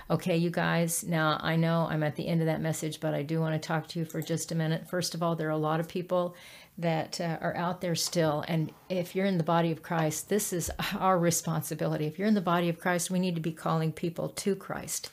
Okay, 0.09 0.37
you 0.37 0.49
guys, 0.49 1.03
now 1.03 1.37
I 1.41 1.57
know 1.57 1.87
I'm 1.89 2.03
at 2.03 2.15
the 2.15 2.27
end 2.27 2.39
of 2.39 2.47
that 2.47 2.61
message, 2.61 3.01
but 3.01 3.13
I 3.13 3.23
do 3.23 3.41
want 3.41 3.61
to 3.61 3.67
talk 3.67 3.87
to 3.89 3.99
you 3.99 4.05
for 4.05 4.21
just 4.21 4.51
a 4.51 4.55
minute. 4.55 4.89
First 4.89 5.15
of 5.15 5.21
all, 5.21 5.35
there 5.35 5.47
are 5.47 5.51
a 5.51 5.57
lot 5.57 5.81
of 5.81 5.89
people 5.89 6.35
that 6.77 7.19
uh, 7.19 7.37
are 7.41 7.55
out 7.57 7.81
there 7.81 7.95
still. 7.95 8.45
And 8.47 8.71
if 8.87 9.15
you're 9.15 9.25
in 9.25 9.37
the 9.37 9.43
body 9.43 9.71
of 9.71 9.83
Christ, 9.83 10.29
this 10.29 10.53
is 10.53 10.71
our 10.97 11.17
responsibility. 11.17 12.05
If 12.05 12.17
you're 12.17 12.27
in 12.27 12.33
the 12.35 12.41
body 12.41 12.69
of 12.69 12.79
Christ, 12.79 13.11
we 13.11 13.19
need 13.19 13.35
to 13.35 13.41
be 13.41 13.51
calling 13.51 13.91
people 13.91 14.29
to 14.29 14.55
Christ. 14.55 15.11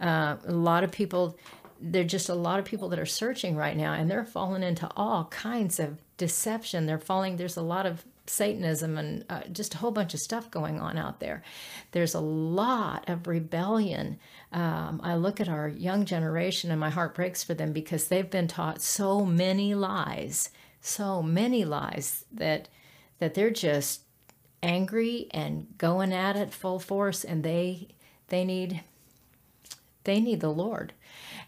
Uh, 0.00 0.36
a 0.46 0.52
lot 0.52 0.84
of 0.84 0.92
people 0.92 1.36
there 1.82 2.02
are 2.02 2.06
just 2.06 2.28
a 2.28 2.34
lot 2.34 2.58
of 2.58 2.66
people 2.66 2.90
that 2.90 2.98
are 2.98 3.06
searching 3.06 3.56
right 3.56 3.76
now 3.76 3.94
and 3.94 4.10
they're 4.10 4.24
falling 4.24 4.62
into 4.62 4.86
all 4.96 5.24
kinds 5.26 5.80
of 5.80 5.96
deception 6.18 6.84
they're 6.84 6.98
falling 6.98 7.36
there's 7.36 7.56
a 7.56 7.62
lot 7.62 7.86
of 7.86 8.04
satanism 8.30 8.96
and 8.96 9.24
uh, 9.28 9.42
just 9.52 9.74
a 9.74 9.78
whole 9.78 9.90
bunch 9.90 10.14
of 10.14 10.20
stuff 10.20 10.50
going 10.50 10.80
on 10.80 10.96
out 10.96 11.20
there. 11.20 11.42
There's 11.92 12.14
a 12.14 12.20
lot 12.20 13.08
of 13.08 13.26
rebellion 13.26 14.18
um, 14.52 15.00
i 15.04 15.14
look 15.14 15.40
at 15.40 15.48
our 15.48 15.68
young 15.68 16.04
generation 16.04 16.70
and 16.70 16.80
my 16.80 16.90
heart 16.90 17.14
breaks 17.14 17.44
for 17.44 17.54
them 17.54 17.72
because 17.72 18.08
they've 18.08 18.30
been 18.30 18.48
taught 18.48 18.82
so 18.82 19.24
many 19.24 19.74
lies 19.74 20.50
so 20.80 21.22
many 21.22 21.64
lies 21.64 22.24
that 22.32 22.68
that 23.18 23.34
they're 23.34 23.50
just 23.50 24.02
angry 24.62 25.26
and 25.30 25.66
going 25.78 26.12
at 26.12 26.36
it 26.36 26.52
full 26.52 26.78
force 26.78 27.24
and 27.24 27.44
they 27.44 27.88
they 28.28 28.44
need 28.44 28.82
they 30.04 30.18
need 30.18 30.40
the 30.40 30.50
lord. 30.50 30.94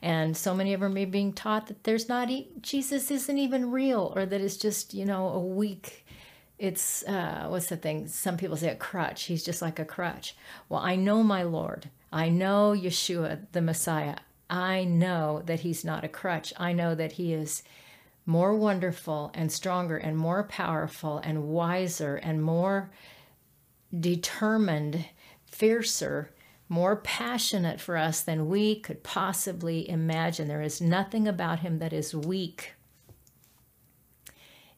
And 0.02 0.36
so 0.36 0.52
many 0.54 0.74
of 0.74 0.80
them 0.80 0.96
are 0.96 1.06
being 1.06 1.32
taught 1.32 1.68
that 1.68 1.84
there's 1.84 2.08
not 2.08 2.28
jesus 2.60 3.10
isn't 3.10 3.38
even 3.38 3.70
real 3.70 4.12
or 4.14 4.26
that 4.26 4.40
it's 4.40 4.56
just 4.56 4.94
you 4.94 5.04
know 5.04 5.28
a 5.28 5.38
weak 5.38 6.01
it's 6.62 7.02
uh, 7.08 7.46
what's 7.48 7.66
the 7.66 7.76
thing? 7.76 8.06
Some 8.06 8.36
people 8.36 8.56
say 8.56 8.68
a 8.68 8.76
crutch. 8.76 9.24
He's 9.24 9.42
just 9.42 9.60
like 9.60 9.80
a 9.80 9.84
crutch. 9.84 10.36
Well 10.68 10.80
i 10.80 10.94
know 10.94 11.22
my 11.24 11.42
lord. 11.42 11.90
I 12.12 12.28
know 12.28 12.72
yeshua 12.72 13.40
the 13.50 13.60
messiah. 13.60 14.16
I 14.48 14.84
know 14.84 15.42
that 15.46 15.60
he's 15.60 15.84
not 15.84 16.04
a 16.04 16.08
crutch. 16.08 16.52
I 16.56 16.72
know 16.72 16.94
that 16.94 17.12
he 17.12 17.32
is 17.32 17.64
more 18.26 18.54
wonderful 18.54 19.32
and 19.34 19.50
stronger 19.50 19.96
and 19.96 20.16
more 20.16 20.44
powerful 20.44 21.18
and 21.18 21.48
wiser 21.48 22.14
and 22.14 22.40
more 22.40 22.90
determined 23.98 25.06
fiercer 25.44 26.30
more 26.68 26.96
passionate 26.96 27.80
for 27.80 27.96
us 27.96 28.22
than 28.22 28.48
we 28.48 28.76
could 28.76 29.02
possibly 29.02 29.86
imagine. 29.90 30.48
There 30.48 30.62
is 30.62 30.80
nothing 30.80 31.28
about 31.28 31.58
him 31.58 31.80
that 31.80 31.92
is 31.92 32.14
weak. 32.14 32.72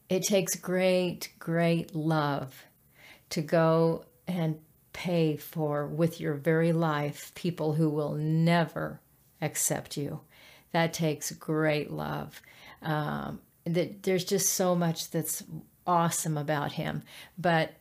It 0.08 0.22
takes 0.22 0.54
great, 0.56 1.32
great 1.38 1.94
love 1.94 2.66
to 3.30 3.40
go 3.40 4.04
and 4.26 4.58
pay 4.92 5.36
for 5.36 5.86
with 5.86 6.20
your 6.20 6.34
very 6.34 6.72
life 6.72 7.32
people 7.34 7.74
who 7.74 7.90
will 7.90 8.14
never 8.14 9.00
accept 9.40 9.96
you. 9.96 10.20
That 10.72 10.92
takes 10.92 11.30
great 11.32 11.90
love. 11.90 12.40
Um, 12.82 13.40
that 13.64 14.02
there's 14.02 14.24
just 14.24 14.52
so 14.52 14.74
much 14.74 15.10
that's 15.10 15.42
awesome 15.86 16.36
about 16.36 16.72
him, 16.72 17.02
but 17.38 17.72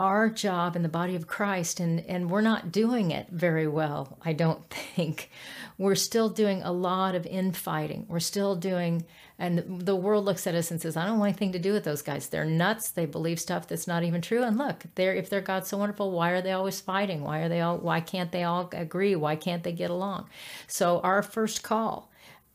our 0.00 0.30
job 0.30 0.76
in 0.76 0.82
the 0.82 0.88
body 0.88 1.14
of 1.14 1.26
Christ, 1.26 1.78
and, 1.78 2.00
and 2.06 2.30
we're 2.30 2.40
not 2.40 2.72
doing 2.72 3.10
it 3.10 3.26
very 3.30 3.68
well, 3.68 4.16
I 4.22 4.32
don't 4.32 4.68
think. 4.70 5.30
We're 5.76 5.94
still 5.94 6.30
doing 6.30 6.62
a 6.62 6.72
lot 6.72 7.14
of 7.14 7.26
infighting. 7.26 8.06
We're 8.08 8.18
still 8.18 8.56
doing, 8.56 9.04
and 9.38 9.82
the 9.82 9.94
world 9.94 10.24
looks 10.24 10.46
at 10.46 10.54
us 10.54 10.70
and 10.70 10.80
says, 10.80 10.96
I 10.96 11.04
don't 11.04 11.18
want 11.18 11.28
anything 11.28 11.52
to 11.52 11.58
do 11.58 11.74
with 11.74 11.84
those 11.84 12.00
guys. 12.00 12.28
They're 12.28 12.46
nuts. 12.46 12.90
They 12.90 13.04
believe 13.04 13.38
stuff 13.38 13.68
that's 13.68 13.86
not 13.86 14.02
even 14.02 14.22
true. 14.22 14.42
And 14.42 14.56
look, 14.56 14.84
they're, 14.94 15.14
if 15.14 15.28
they're 15.28 15.42
God 15.42 15.66
so 15.66 15.76
wonderful, 15.76 16.10
why 16.10 16.30
are 16.30 16.40
they 16.40 16.52
always 16.52 16.80
fighting? 16.80 17.22
Why 17.22 17.40
are 17.40 17.50
they 17.50 17.60
all, 17.60 17.76
why 17.76 18.00
can't 18.00 18.32
they 18.32 18.44
all 18.44 18.70
agree? 18.72 19.14
Why 19.16 19.36
can't 19.36 19.62
they 19.62 19.72
get 19.72 19.90
along? 19.90 20.30
So 20.66 21.00
our 21.00 21.22
first 21.22 21.62
call 21.62 22.09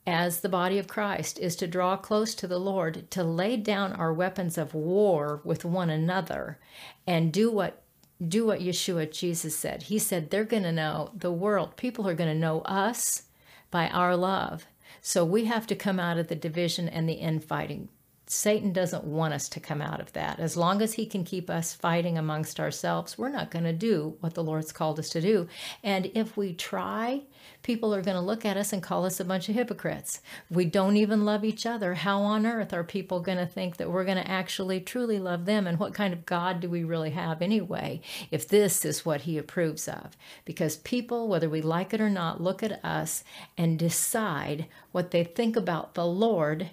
as 0.08 0.42
the 0.42 0.50
body 0.50 0.78
of 0.78 0.88
Christ 0.88 1.40
is 1.40 1.56
to 1.58 1.68
draw 1.68 1.98
close 1.98 2.36
to 2.36 2.48
the 2.48 2.60
Lord, 2.60 3.10
to 3.12 3.24
lay 3.24 3.58
down 3.58 3.94
our 3.94 4.14
weapons 4.14 4.58
of 4.58 4.74
war 4.74 5.42
with 5.44 5.66
one 5.66 5.90
another 5.90 6.60
and 7.08 7.34
do 7.34 7.52
what 7.52 7.82
do 8.26 8.46
what 8.46 8.62
Yeshua 8.62 9.12
Jesus 9.12 9.58
said. 9.58 9.84
He 9.84 10.00
said 10.00 10.30
they're 10.30 10.46
going 10.46 10.64
to 10.64 10.72
know 10.72 11.12
the 11.14 11.32
world. 11.32 11.76
People 11.76 12.08
are 12.08 12.14
going 12.14 12.34
to 12.34 12.40
know 12.40 12.62
us 12.62 13.24
by 13.72 13.90
our 13.90 14.16
love. 14.16 14.68
So 15.02 15.26
we 15.26 15.46
have 15.46 15.68
to 15.68 15.76
come 15.76 16.00
out 16.00 16.18
of 16.18 16.30
the 16.30 16.36
division 16.36 16.88
and 16.88 17.10
the 17.10 17.14
infighting. 17.14 17.90
Satan 18.28 18.74
doesn't 18.74 19.04
want 19.04 19.34
us 19.34 19.48
to 19.50 19.60
come 19.60 19.82
out 19.82 20.00
of 20.00 20.12
that. 20.14 20.40
As 20.40 20.58
long 20.58 20.82
as 20.82 20.94
he 20.94 21.06
can 21.06 21.24
keep 21.24 21.50
us 21.50 21.74
fighting 21.74 22.18
amongst 22.18 22.60
ourselves, 22.60 23.18
we're 23.18 23.30
not 23.30 23.52
going 23.52 23.66
to 23.66 23.74
do 23.74 24.18
what 24.20 24.34
the 24.34 24.44
Lord's 24.44 24.72
called 24.72 24.98
us 25.00 25.10
to 25.10 25.22
do. 25.22 25.48
And 25.84 26.12
if 26.16 26.36
we 26.36 26.54
try, 26.54 27.22
people 27.62 27.94
are 27.94 28.02
going 28.02 28.16
to 28.16 28.22
look 28.22 28.44
at 28.44 28.58
us 28.58 28.74
and 28.74 28.82
call 28.82 29.06
us 29.06 29.20
a 29.20 29.26
bunch 29.26 29.48
of 29.48 29.56
hypocrites. 29.56 30.22
We 30.50 30.66
don't 30.66 30.98
even 30.98 31.24
love 31.24 31.46
each 31.46 31.68
other. 31.68 31.94
How 31.94 32.22
on 32.22 32.48
earth 32.48 32.74
are 32.74 32.84
people 32.84 33.20
going 33.20 33.38
to 33.38 33.46
think 33.46 33.78
that 33.78 33.92
we're 33.92 34.06
going 34.06 34.18
to 34.18 34.30
actually 34.30 34.80
truly 34.82 35.20
love 35.20 35.46
them? 35.46 35.68
And 35.68 35.78
what 35.78 35.94
kind 35.94 36.14
of 36.14 36.26
God 36.26 36.60
do 36.60 36.70
we 36.70 36.84
really 36.84 37.12
have 37.12 37.44
anyway, 37.44 38.02
if 38.32 38.48
this 38.48 38.86
is 38.86 39.06
what 39.06 39.22
he 39.22 39.38
approves 39.38 39.88
of? 39.88 40.18
Because 40.46 40.78
people, 40.78 41.28
whether 41.28 41.50
we 41.50 41.62
like 41.62 41.94
it 41.94 42.02
or 42.02 42.10
not, 42.10 42.42
look 42.42 42.64
at 42.64 42.84
us 42.84 43.24
and 43.56 43.78
decide 43.78 44.66
what 44.92 45.12
they 45.12 45.24
think 45.24 45.56
about 45.56 45.94
the 45.94 46.08
Lord 46.08 46.72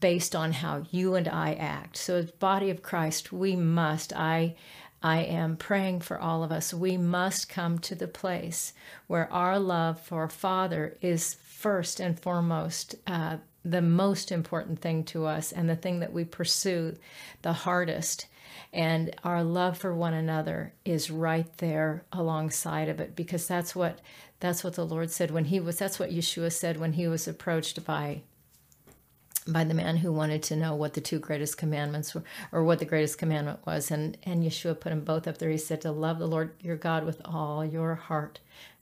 based 0.00 0.34
on 0.34 0.52
how 0.52 0.84
you 0.90 1.14
and 1.14 1.28
I 1.28 1.54
act. 1.54 1.96
So 1.96 2.16
as 2.16 2.30
body 2.30 2.70
of 2.70 2.82
Christ, 2.82 3.32
we 3.32 3.56
must 3.56 4.12
I 4.14 4.56
I 5.02 5.20
am 5.22 5.56
praying 5.56 6.00
for 6.00 6.18
all 6.18 6.42
of 6.44 6.52
us. 6.52 6.74
We 6.74 6.98
must 6.98 7.48
come 7.48 7.78
to 7.80 7.94
the 7.94 8.08
place 8.08 8.74
where 9.06 9.32
our 9.32 9.58
love 9.58 9.98
for 9.98 10.28
Father 10.28 10.98
is 11.00 11.34
first 11.34 12.00
and 12.00 12.20
foremost 12.20 12.96
uh, 13.06 13.38
the 13.64 13.82
most 13.82 14.30
important 14.30 14.80
thing 14.80 15.04
to 15.04 15.26
us 15.26 15.52
and 15.52 15.68
the 15.68 15.76
thing 15.76 16.00
that 16.00 16.12
we 16.12 16.24
pursue 16.24 16.96
the 17.42 17.52
hardest. 17.52 18.26
And 18.72 19.14
our 19.24 19.42
love 19.42 19.78
for 19.78 19.94
one 19.94 20.14
another 20.14 20.74
is 20.84 21.10
right 21.10 21.56
there 21.58 22.04
alongside 22.12 22.88
of 22.88 23.00
it 23.00 23.16
because 23.16 23.46
that's 23.46 23.74
what 23.74 24.00
that's 24.38 24.64
what 24.64 24.74
the 24.74 24.86
Lord 24.86 25.10
said 25.10 25.30
when 25.30 25.46
he 25.46 25.60
was 25.60 25.78
that's 25.78 25.98
what 25.98 26.10
Yeshua 26.10 26.52
said 26.52 26.78
when 26.78 26.94
he 26.94 27.08
was 27.08 27.26
approached 27.26 27.84
by 27.84 28.22
by 29.46 29.64
the 29.64 29.74
man 29.74 29.96
who 29.96 30.12
wanted 30.12 30.42
to 30.44 30.56
know 30.56 30.74
what 30.74 30.94
the 30.94 31.00
two 31.00 31.18
greatest 31.18 31.56
commandments 31.56 32.14
were 32.14 32.24
or 32.52 32.64
what 32.64 32.78
the 32.78 32.84
greatest 32.84 33.18
commandment 33.18 33.60
was. 33.66 33.90
And 33.90 34.16
and 34.24 34.44
Yeshua 34.44 34.78
put 34.78 34.90
them 34.90 35.04
both 35.04 35.26
up 35.26 35.38
there. 35.38 35.50
He 35.50 35.58
said 35.58 35.80
to 35.82 35.92
love 35.92 36.18
the 36.18 36.26
Lord 36.26 36.52
your 36.60 36.76
God 36.76 37.04
with 37.04 37.20
all 37.24 37.64
your 37.64 37.94
heart 37.94 38.40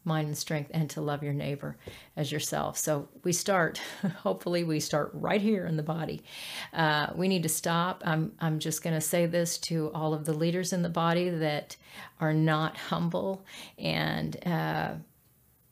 mind 0.09 0.27
and 0.27 0.39
strength 0.39 0.71
and 0.75 0.89
to 0.91 1.01
love 1.01 1.23
your 1.23 1.33
neighbor 1.33 1.77
as 2.17 2.33
yourself. 2.33 2.77
So 2.79 3.09
we 3.23 3.33
start 3.33 3.81
hopefully 4.23 4.65
we 4.65 4.81
start 4.81 5.11
right 5.13 5.41
here 5.41 5.67
in 5.67 5.77
the 5.77 5.83
body. 5.83 6.23
Uh, 6.73 7.09
we 7.15 7.29
need 7.29 7.45
to 7.45 7.49
stop. 7.49 8.03
I'm, 8.05 8.33
I'm 8.41 8.59
just 8.59 8.83
going 8.83 8.95
to 8.95 9.01
say 9.01 9.27
this 9.27 9.59
to 9.59 9.93
all 9.95 10.15
of 10.15 10.25
the 10.25 10.33
leaders 10.33 10.73
in 10.73 10.83
the 10.83 10.89
body 10.89 11.29
that 11.29 11.77
are 12.21 12.35
not 12.35 12.77
humble 12.77 13.45
and 13.79 14.37
uh, 14.47 14.95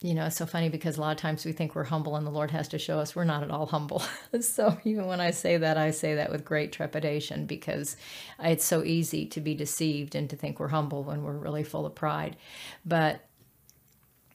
you 0.03 0.12
know, 0.12 0.26
it's 0.26 0.37
so 0.37 0.45
funny 0.45 0.69
because 0.69 0.99
a 0.99 1.00
lot 1.00 1.12
of 1.12 1.17
times 1.17 1.45
we 1.47 1.53
think 1.53 1.75
we're 1.75 1.85
humble 1.85 2.17
and 2.17 2.26
the 2.26 2.31
Lord 2.31 2.50
has 2.50 2.69
to 2.69 2.79
show 2.79 2.99
us 2.99 3.17
we're 3.17 3.25
not 3.25 3.43
at 3.43 3.50
all 3.50 3.67
humble. 3.67 4.03
so 4.41 4.76
even 4.85 5.07
when 5.07 5.21
I 5.21 5.31
say 5.31 5.57
that, 5.57 5.79
I 5.79 5.91
say 5.91 6.17
that 6.17 6.31
with 6.31 6.45
great 6.45 6.71
trepidation 6.71 7.47
because 7.47 7.97
it's 8.38 8.65
so 8.65 8.85
easy 8.85 9.25
to 9.26 9.41
be 9.41 9.55
deceived 9.55 10.15
and 10.15 10.29
to 10.29 10.37
think 10.37 10.61
we're 10.61 10.69
humble 10.69 11.03
when 11.03 11.23
we're 11.23 11.33
really 11.33 11.65
full 11.65 11.87
of 11.87 11.95
pride. 11.95 12.37
But 12.85 13.23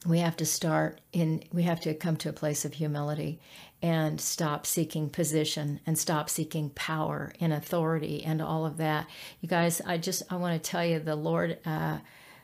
we 0.04 0.18
have 0.18 0.36
to 0.38 0.48
start 0.48 1.00
in, 1.14 1.44
we 1.54 1.62
have 1.64 1.80
to 1.82 1.94
come 1.94 2.18
to 2.18 2.30
a 2.30 2.34
place 2.34 2.66
of 2.66 2.74
humility 2.74 3.40
and 3.84 4.20
stop 4.20 4.66
seeking 4.66 5.12
position 5.12 5.80
and 5.86 5.96
stop 5.96 6.28
seeking 6.28 6.72
power 6.72 7.34
and 7.40 7.54
authority 7.54 8.24
and 8.24 8.42
all 8.42 8.66
of 8.66 8.78
that. 8.78 9.08
You 9.42 9.50
guys, 9.50 9.80
I 9.86 10.00
just, 10.00 10.24
I 10.32 10.38
want 10.38 10.62
to 10.62 10.70
tell 10.72 10.84
you 10.84 11.00
the 11.00 11.16
Lord, 11.16 11.60
uh, 11.68 12.00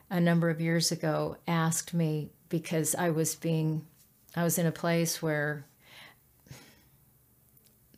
a 0.09 0.19
number 0.19 0.50
of 0.50 0.62
years 0.62 0.91
ago 0.91 1.38
asked 1.47 1.93
me 1.93 2.29
because 2.49 2.95
I 2.95 3.09
was 3.09 3.35
being, 3.35 3.85
I 4.35 4.43
was 4.43 4.57
in 4.57 4.65
a 4.65 4.71
place 4.71 5.21
where 5.21 5.65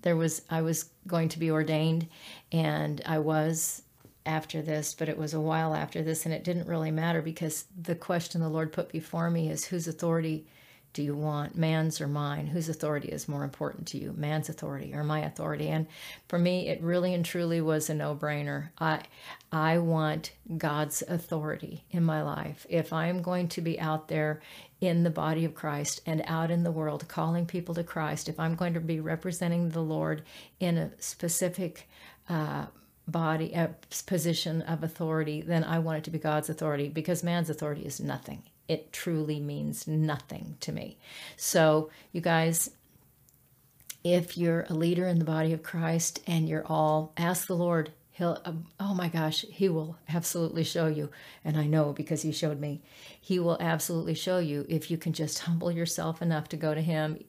there 0.01 0.15
was 0.15 0.41
I 0.49 0.61
was 0.61 0.89
going 1.07 1.29
to 1.29 1.39
be 1.39 1.51
ordained, 1.51 2.07
and 2.51 3.01
I 3.05 3.19
was 3.19 3.81
after 4.25 4.61
this, 4.61 4.93
but 4.93 5.09
it 5.09 5.17
was 5.17 5.33
a 5.33 5.41
while 5.41 5.73
after 5.73 6.01
this, 6.01 6.25
and 6.25 6.33
it 6.33 6.43
didn't 6.43 6.67
really 6.67 6.91
matter 6.91 7.21
because 7.21 7.65
the 7.81 7.95
question 7.95 8.41
the 8.41 8.49
Lord 8.49 8.71
put 8.71 8.91
before 8.91 9.29
me 9.29 9.49
is 9.49 9.65
whose 9.65 9.87
authority 9.87 10.45
do 10.93 11.03
you 11.03 11.15
want, 11.15 11.55
man's 11.55 12.01
or 12.01 12.07
mine? 12.07 12.47
Whose 12.47 12.67
authority 12.67 13.09
is 13.09 13.27
more 13.27 13.43
important 13.43 13.87
to 13.89 13.97
you, 13.97 14.13
man's 14.17 14.49
authority 14.49 14.93
or 14.93 15.03
my 15.03 15.19
authority? 15.19 15.67
And 15.67 15.87
for 16.27 16.39
me, 16.39 16.67
it 16.67 16.81
really 16.81 17.13
and 17.13 17.23
truly 17.23 17.61
was 17.61 17.89
a 17.89 17.93
no-brainer. 17.93 18.69
I 18.79 19.03
I 19.51 19.77
want 19.77 20.31
God's 20.57 21.03
authority 21.07 21.83
in 21.91 22.03
my 22.03 22.21
life. 22.21 22.65
If 22.69 22.91
I'm 22.91 23.21
going 23.21 23.47
to 23.49 23.61
be 23.61 23.79
out 23.79 24.07
there 24.07 24.41
in 24.81 25.03
the 25.03 25.09
body 25.09 25.45
of 25.45 25.55
Christ 25.55 26.01
and 26.05 26.23
out 26.25 26.51
in 26.51 26.63
the 26.63 26.71
world 26.71 27.07
calling 27.07 27.45
people 27.45 27.75
to 27.75 27.83
Christ, 27.83 28.29
if 28.29 28.39
I'm 28.39 28.55
going 28.55 28.73
to 28.73 28.79
be 28.79 28.99
representing 28.99 29.69
the 29.69 29.81
Lord 29.81 30.23
in 30.59 30.77
a 30.77 30.91
specific 30.99 31.87
uh, 32.27 32.65
body, 33.07 33.53
a 33.53 33.75
position 34.05 34.61
of 34.63 34.83
authority, 34.83 35.41
then 35.41 35.63
I 35.63 35.79
want 35.79 35.99
it 35.99 36.03
to 36.05 36.11
be 36.11 36.19
God's 36.19 36.49
authority 36.49 36.89
because 36.89 37.23
man's 37.23 37.49
authority 37.49 37.85
is 37.85 37.99
nothing 37.99 38.43
it 38.69 38.93
truly 38.93 39.39
means 39.39 39.87
nothing 39.87 40.55
to 40.61 40.71
me. 40.71 40.97
So, 41.35 41.89
you 42.13 42.21
guys, 42.21 42.69
if 44.03 44.37
you're 44.37 44.65
a 44.69 44.73
leader 44.73 45.07
in 45.07 45.19
the 45.19 45.25
body 45.25 45.51
of 45.51 45.63
Christ 45.63 46.21
and 46.25 46.47
you're 46.47 46.65
all, 46.65 47.11
ask 47.17 47.47
the 47.47 47.55
Lord. 47.55 47.91
He'll, 48.11 48.39
um, 48.45 48.65
oh 48.79 48.93
my 48.93 49.09
gosh, 49.09 49.41
He 49.49 49.69
will 49.69 49.97
absolutely 50.07 50.63
show 50.63 50.87
you. 50.87 51.09
And 51.43 51.57
I 51.57 51.65
know 51.65 51.93
because 51.93 52.21
He 52.21 52.31
showed 52.31 52.59
me. 52.59 52.81
He 53.19 53.39
will 53.39 53.57
absolutely 53.59 54.13
show 54.13 54.37
you 54.37 54.65
if 54.69 54.91
you 54.91 54.97
can 54.97 55.13
just 55.13 55.39
humble 55.39 55.71
yourself 55.71 56.21
enough 56.21 56.47
to 56.49 56.57
go 56.57 56.75
to 56.75 56.81
Him 56.81 57.23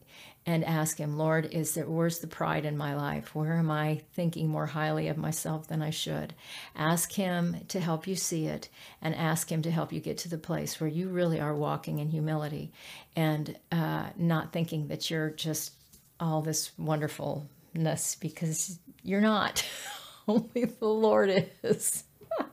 and 0.47 0.64
ask 0.64 0.99
him, 0.99 1.18
Lord, 1.18 1.47
is 1.47 1.75
there 1.75 1.88
where's 1.88 2.18
the 2.20 2.26
pride 2.26 2.64
in 2.64 2.76
my 2.76 2.94
life? 2.94 3.35
Where 3.35 3.59
am 3.59 3.70
I 3.70 4.00
thinking 4.14 4.49
more 4.49 4.66
highly 4.66 5.09
of 5.09 5.16
myself 5.16 5.68
than 5.68 5.82
I 5.82 5.90
should? 5.90 6.35
Ask 6.75 7.12
him 7.12 7.56
to 7.68 7.78
help 7.78 8.06
you 8.06 8.16
see 8.16 8.47
it 8.47 8.68
and 9.02 9.14
ask 9.14 9.52
him 9.52 9.62
to 9.62 9.70
help 9.70 9.92
you 9.92 10.00
get 10.00 10.18
to 10.18 10.28
the 10.28 10.38
place 10.38 10.80
where 10.80 10.88
you 10.88 11.09
really 11.09 11.40
are 11.40 11.54
walking 11.54 11.99
in 11.99 12.09
humility 12.09 12.73
and 13.14 13.56
uh, 13.70 14.09
not 14.16 14.52
thinking 14.52 14.88
that 14.88 15.11
you're 15.11 15.30
just 15.30 15.75
all 16.18 16.42
this 16.42 16.70
wonderfulness 16.78 18.16
because 18.16 18.78
you're 19.02 19.20
not. 19.20 19.64
Only 20.28 20.64
the 20.64 20.87
Lord 20.87 21.50
is. 21.62 22.04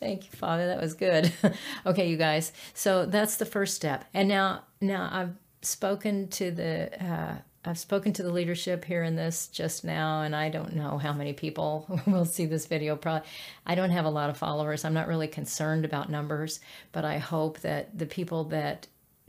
Thank 0.00 0.24
you, 0.24 0.30
Father. 0.32 0.66
That 0.66 0.80
was 0.80 0.94
good. 0.94 1.32
okay, 1.86 2.08
you 2.08 2.16
guys. 2.16 2.52
So 2.74 3.06
that's 3.06 3.36
the 3.36 3.46
first 3.46 3.74
step. 3.74 4.04
And 4.12 4.28
now, 4.28 4.64
now 4.80 5.08
I've 5.12 5.34
spoken 5.62 6.28
to 6.28 6.50
the 6.50 7.04
uh, 7.04 7.34
I've 7.62 7.78
spoken 7.78 8.14
to 8.14 8.22
the 8.22 8.32
leadership 8.32 8.86
here 8.86 9.02
in 9.02 9.16
this 9.16 9.48
just 9.48 9.84
now, 9.84 10.22
and 10.22 10.34
I 10.34 10.48
don't 10.48 10.74
know 10.74 10.96
how 10.96 11.12
many 11.12 11.34
people 11.34 12.00
will 12.06 12.24
see 12.24 12.46
this 12.46 12.66
video. 12.66 12.96
Probably, 12.96 13.28
I 13.66 13.74
don't 13.74 13.90
have 13.90 14.06
a 14.06 14.10
lot 14.10 14.30
of 14.30 14.38
followers. 14.38 14.84
I'm 14.84 14.94
not 14.94 15.08
really 15.08 15.28
concerned 15.28 15.84
about 15.84 16.08
numbers, 16.08 16.60
but 16.92 17.04
I 17.04 17.18
hope 17.18 17.60
that 17.60 17.98
the 17.98 18.06
people 18.06 18.44
that 18.44 18.86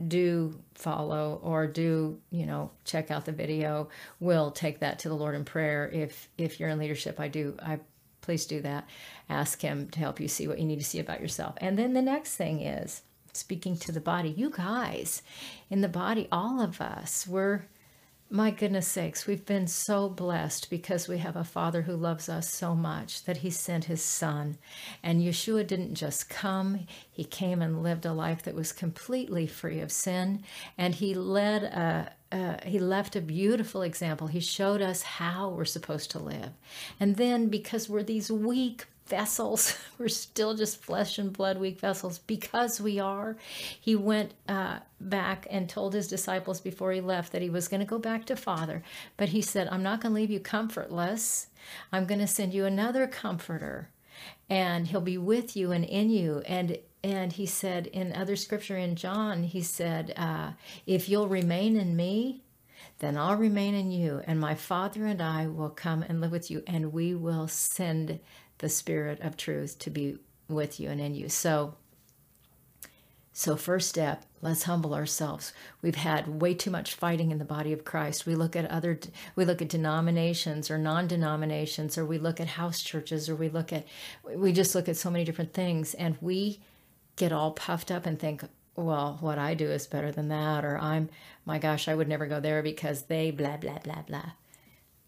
do 0.08 0.58
follow 0.74 1.38
or 1.44 1.66
do 1.66 2.18
you 2.30 2.44
know 2.44 2.72
check 2.84 3.12
out 3.12 3.24
the 3.24 3.30
video 3.30 3.88
will 4.18 4.50
take 4.50 4.80
that 4.80 4.98
to 5.00 5.08
the 5.08 5.14
Lord 5.14 5.34
in 5.34 5.44
prayer. 5.44 5.88
If 5.92 6.28
if 6.38 6.58
you're 6.58 6.70
in 6.70 6.78
leadership, 6.78 7.20
I 7.20 7.28
do 7.28 7.54
I 7.62 7.80
please 8.22 8.46
do 8.46 8.62
that. 8.62 8.88
Ask 9.28 9.60
Him 9.60 9.90
to 9.90 9.98
help 9.98 10.20
you 10.20 10.28
see 10.28 10.48
what 10.48 10.58
you 10.58 10.64
need 10.64 10.78
to 10.78 10.84
see 10.84 11.00
about 11.00 11.20
yourself. 11.20 11.54
And 11.60 11.78
then 11.78 11.92
the 11.92 12.02
next 12.02 12.36
thing 12.36 12.62
is 12.62 13.02
speaking 13.32 13.76
to 13.78 13.92
the 13.92 14.00
body. 14.00 14.30
You 14.30 14.50
guys 14.50 15.22
in 15.70 15.80
the 15.80 15.88
body, 15.88 16.28
all 16.30 16.60
of 16.60 16.80
us, 16.80 17.26
we're, 17.26 17.62
my 18.30 18.50
goodness 18.50 18.86
sakes, 18.88 19.26
we've 19.26 19.44
been 19.44 19.66
so 19.66 20.08
blessed 20.08 20.70
because 20.70 21.08
we 21.08 21.18
have 21.18 21.36
a 21.36 21.44
Father 21.44 21.82
who 21.82 21.94
loves 21.94 22.28
us 22.28 22.50
so 22.50 22.74
much 22.74 23.24
that 23.24 23.38
He 23.38 23.50
sent 23.50 23.84
His 23.84 24.02
Son. 24.02 24.58
And 25.02 25.22
Yeshua 25.22 25.66
didn't 25.66 25.94
just 25.94 26.28
come, 26.28 26.86
He 27.10 27.24
came 27.24 27.62
and 27.62 27.82
lived 27.82 28.06
a 28.06 28.12
life 28.12 28.42
that 28.42 28.54
was 28.54 28.72
completely 28.72 29.46
free 29.46 29.80
of 29.80 29.92
sin. 29.92 30.44
And 30.76 30.94
He 30.94 31.14
led 31.14 31.64
a 31.64 32.12
uh, 32.32 32.56
he 32.64 32.78
left 32.78 33.14
a 33.14 33.20
beautiful 33.20 33.82
example. 33.82 34.26
He 34.26 34.40
showed 34.40 34.80
us 34.80 35.02
how 35.02 35.50
we're 35.50 35.66
supposed 35.66 36.10
to 36.12 36.18
live. 36.18 36.48
And 36.98 37.16
then, 37.16 37.48
because 37.48 37.90
we're 37.90 38.02
these 38.02 38.32
weak, 38.32 38.86
vessels. 39.12 39.76
We're 39.98 40.08
still 40.08 40.54
just 40.54 40.80
flesh 40.80 41.18
and 41.18 41.34
blood, 41.34 41.58
weak 41.58 41.78
vessels 41.78 42.18
because 42.20 42.80
we 42.80 42.98
are. 42.98 43.36
He 43.78 43.94
went 43.94 44.32
uh, 44.48 44.78
back 44.98 45.46
and 45.50 45.68
told 45.68 45.92
his 45.92 46.08
disciples 46.08 46.62
before 46.62 46.92
he 46.92 47.02
left 47.02 47.32
that 47.32 47.42
he 47.42 47.50
was 47.50 47.68
going 47.68 47.80
to 47.80 47.86
go 47.86 47.98
back 47.98 48.24
to 48.26 48.36
Father. 48.36 48.82
But 49.18 49.28
he 49.28 49.42
said, 49.42 49.68
I'm 49.70 49.82
not 49.82 50.00
going 50.00 50.14
to 50.14 50.20
leave 50.20 50.30
you 50.30 50.40
comfortless. 50.40 51.48
I'm 51.92 52.06
going 52.06 52.20
to 52.20 52.26
send 52.26 52.54
you 52.54 52.64
another 52.64 53.06
comforter, 53.06 53.90
and 54.48 54.86
he'll 54.86 55.02
be 55.02 55.18
with 55.18 55.54
you 55.58 55.72
and 55.72 55.84
in 55.84 56.08
you. 56.08 56.42
And 56.46 56.78
and 57.04 57.34
he 57.34 57.44
said 57.44 57.88
in 57.88 58.14
other 58.14 58.36
scripture 58.36 58.78
in 58.78 58.96
John, 58.96 59.42
he 59.42 59.60
said, 59.60 60.14
uh, 60.16 60.52
If 60.86 61.08
you'll 61.08 61.28
remain 61.28 61.76
in 61.76 61.96
me, 61.96 62.42
then 63.00 63.18
I'll 63.18 63.36
remain 63.36 63.74
in 63.74 63.90
you, 63.90 64.22
and 64.26 64.40
my 64.40 64.54
Father 64.54 65.04
and 65.06 65.20
I 65.20 65.48
will 65.48 65.70
come 65.70 66.02
and 66.02 66.20
live 66.20 66.30
with 66.30 66.50
you, 66.50 66.62
and 66.66 66.92
we 66.92 67.14
will 67.14 67.48
send 67.48 68.20
the 68.62 68.70
Spirit 68.70 69.20
of 69.20 69.36
truth 69.36 69.78
to 69.80 69.90
be 69.90 70.16
with 70.48 70.80
you 70.80 70.88
and 70.88 71.00
in 71.00 71.14
you. 71.14 71.28
So, 71.28 71.74
so 73.32 73.56
first 73.56 73.88
step, 73.88 74.24
let's 74.40 74.62
humble 74.62 74.94
ourselves. 74.94 75.52
We've 75.82 75.96
had 75.96 76.40
way 76.40 76.54
too 76.54 76.70
much 76.70 76.94
fighting 76.94 77.32
in 77.32 77.38
the 77.38 77.44
body 77.44 77.72
of 77.72 77.84
Christ. 77.84 78.24
We 78.24 78.36
look 78.36 78.54
at 78.54 78.70
other 78.70 78.98
we 79.34 79.44
look 79.44 79.60
at 79.60 79.68
denominations 79.68 80.70
or 80.70 80.78
non-denominations 80.78 81.98
or 81.98 82.06
we 82.06 82.18
look 82.18 82.40
at 82.40 82.46
house 82.48 82.80
churches 82.80 83.28
or 83.28 83.34
we 83.34 83.48
look 83.48 83.72
at 83.72 83.84
we 84.24 84.52
just 84.52 84.74
look 84.74 84.88
at 84.88 84.96
so 84.96 85.10
many 85.10 85.24
different 85.24 85.52
things 85.52 85.94
and 85.94 86.16
we 86.20 86.60
get 87.16 87.32
all 87.32 87.50
puffed 87.50 87.90
up 87.90 88.06
and 88.06 88.18
think, 88.18 88.44
well, 88.76 89.18
what 89.20 89.38
I 89.38 89.54
do 89.54 89.70
is 89.70 89.86
better 89.86 90.12
than 90.12 90.28
that 90.28 90.64
or 90.64 90.78
I'm 90.78 91.08
my 91.44 91.58
gosh, 91.58 91.88
I 91.88 91.94
would 91.96 92.08
never 92.08 92.26
go 92.26 92.38
there 92.38 92.62
because 92.62 93.02
they 93.02 93.32
blah 93.32 93.56
blah 93.56 93.78
blah 93.78 94.02
blah. 94.02 94.32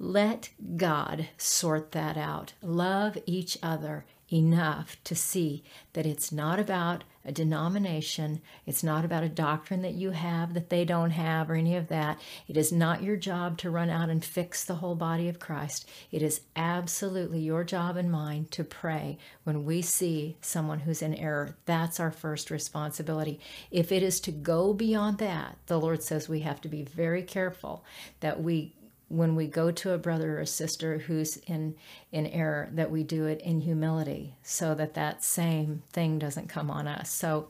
Let 0.04 0.50
God 0.76 1.28
sort 1.38 1.92
that 1.92 2.18
out. 2.18 2.52
Love 2.60 3.16
each 3.24 3.56
other 3.62 4.04
enough 4.30 4.98
to 5.04 5.14
see 5.14 5.64
that 5.94 6.04
it's 6.04 6.30
not 6.30 6.60
about 6.60 7.04
a 7.24 7.32
denomination, 7.32 8.42
it's 8.66 8.84
not 8.84 9.06
about 9.06 9.24
a 9.24 9.30
doctrine 9.30 9.80
that 9.80 9.94
you 9.94 10.10
have 10.10 10.52
that 10.52 10.68
they 10.68 10.84
don't 10.84 11.12
have 11.12 11.50
or 11.50 11.54
any 11.54 11.74
of 11.74 11.88
that. 11.88 12.20
It 12.46 12.58
is 12.58 12.70
not 12.70 13.02
your 13.02 13.16
job 13.16 13.56
to 13.58 13.70
run 13.70 13.88
out 13.88 14.10
and 14.10 14.22
fix 14.22 14.62
the 14.62 14.74
whole 14.74 14.94
body 14.94 15.26
of 15.26 15.38
Christ. 15.38 15.88
It 16.12 16.20
is 16.20 16.42
absolutely 16.54 17.40
your 17.40 17.64
job 17.64 17.96
and 17.96 18.12
mine 18.12 18.48
to 18.50 18.62
pray 18.62 19.16
when 19.44 19.64
we 19.64 19.80
see 19.80 20.36
someone 20.42 20.80
who's 20.80 21.00
in 21.00 21.14
error. 21.14 21.56
That's 21.64 21.98
our 21.98 22.10
first 22.10 22.50
responsibility. 22.50 23.40
If 23.70 23.90
it 23.90 24.02
is 24.02 24.20
to 24.20 24.32
go 24.32 24.74
beyond 24.74 25.16
that, 25.16 25.56
the 25.64 25.80
Lord 25.80 26.02
says 26.02 26.28
we 26.28 26.40
have 26.40 26.60
to 26.60 26.68
be 26.68 26.82
very 26.82 27.22
careful 27.22 27.82
that 28.20 28.42
we 28.42 28.74
when 29.08 29.36
we 29.36 29.46
go 29.46 29.70
to 29.70 29.92
a 29.92 29.98
brother 29.98 30.38
or 30.38 30.40
a 30.40 30.46
sister 30.46 30.98
who's 30.98 31.36
in 31.46 31.74
in 32.10 32.26
error 32.26 32.68
that 32.72 32.90
we 32.90 33.02
do 33.02 33.26
it 33.26 33.40
in 33.42 33.60
humility 33.60 34.34
so 34.42 34.74
that 34.74 34.94
that 34.94 35.22
same 35.22 35.82
thing 35.92 36.18
doesn't 36.18 36.48
come 36.48 36.70
on 36.70 36.86
us 36.86 37.10
so 37.10 37.48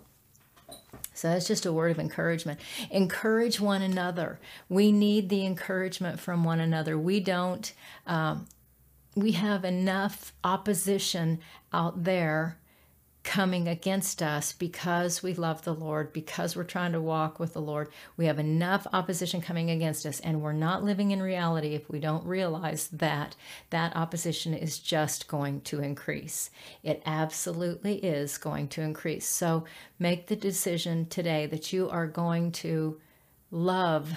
so 1.13 1.29
that's 1.29 1.47
just 1.47 1.65
a 1.65 1.73
word 1.73 1.93
of 1.93 2.01
encouragement. 2.01 2.59
Encourage 2.91 3.61
one 3.61 3.83
another. 3.83 4.41
We 4.69 4.91
need 4.91 5.29
the 5.29 5.47
encouragement 5.47 6.19
from 6.19 6.43
one 6.43 6.59
another. 6.59 6.99
We 6.99 7.21
don't, 7.21 7.73
um, 8.07 8.47
we 9.15 9.33
have 9.33 9.65
enough 9.65 10.33
opposition 10.43 11.39
out 11.73 12.03
there 12.05 12.59
coming 13.25 13.67
against 13.67 14.23
us 14.23 14.53
because 14.53 15.23
we 15.23 15.35
love 15.35 15.65
the 15.65 15.75
Lord, 15.75 16.13
because 16.13 16.55
we're 16.55 16.63
trying 16.63 16.93
to 16.93 17.01
walk 17.01 17.41
with 17.41 17.55
the 17.55 17.61
Lord. 17.61 17.89
We 18.17 18.27
have 18.27 18.39
enough 18.39 18.87
opposition 18.93 19.41
coming 19.41 19.71
against 19.71 20.07
us, 20.07 20.21
and 20.21 20.41
we're 20.41 20.53
not 20.53 20.85
living 20.85 21.11
in 21.11 21.23
reality 21.23 21.75
if 21.75 21.89
we 21.89 21.99
don't 21.99 22.27
realize 22.27 22.89
that 22.89 23.35
that 23.71 23.97
opposition 23.97 24.55
is 24.55 24.79
just 24.79 25.27
going 25.27 25.63
to 25.63 25.81
increase. 25.81 26.51
It 26.83 27.03
absolutely 27.07 27.97
is 27.97 28.39
going 28.39 28.69
to 28.69 28.83
increase. 28.83 29.27
So 29.27 29.65
make 29.99 30.27
the 30.27 30.37
decision 30.37 31.07
today 31.07 31.47
that 31.47 31.73
you 31.73 31.89
are 31.89 32.07
going 32.07 32.53
to 32.53 33.01
love 33.51 34.13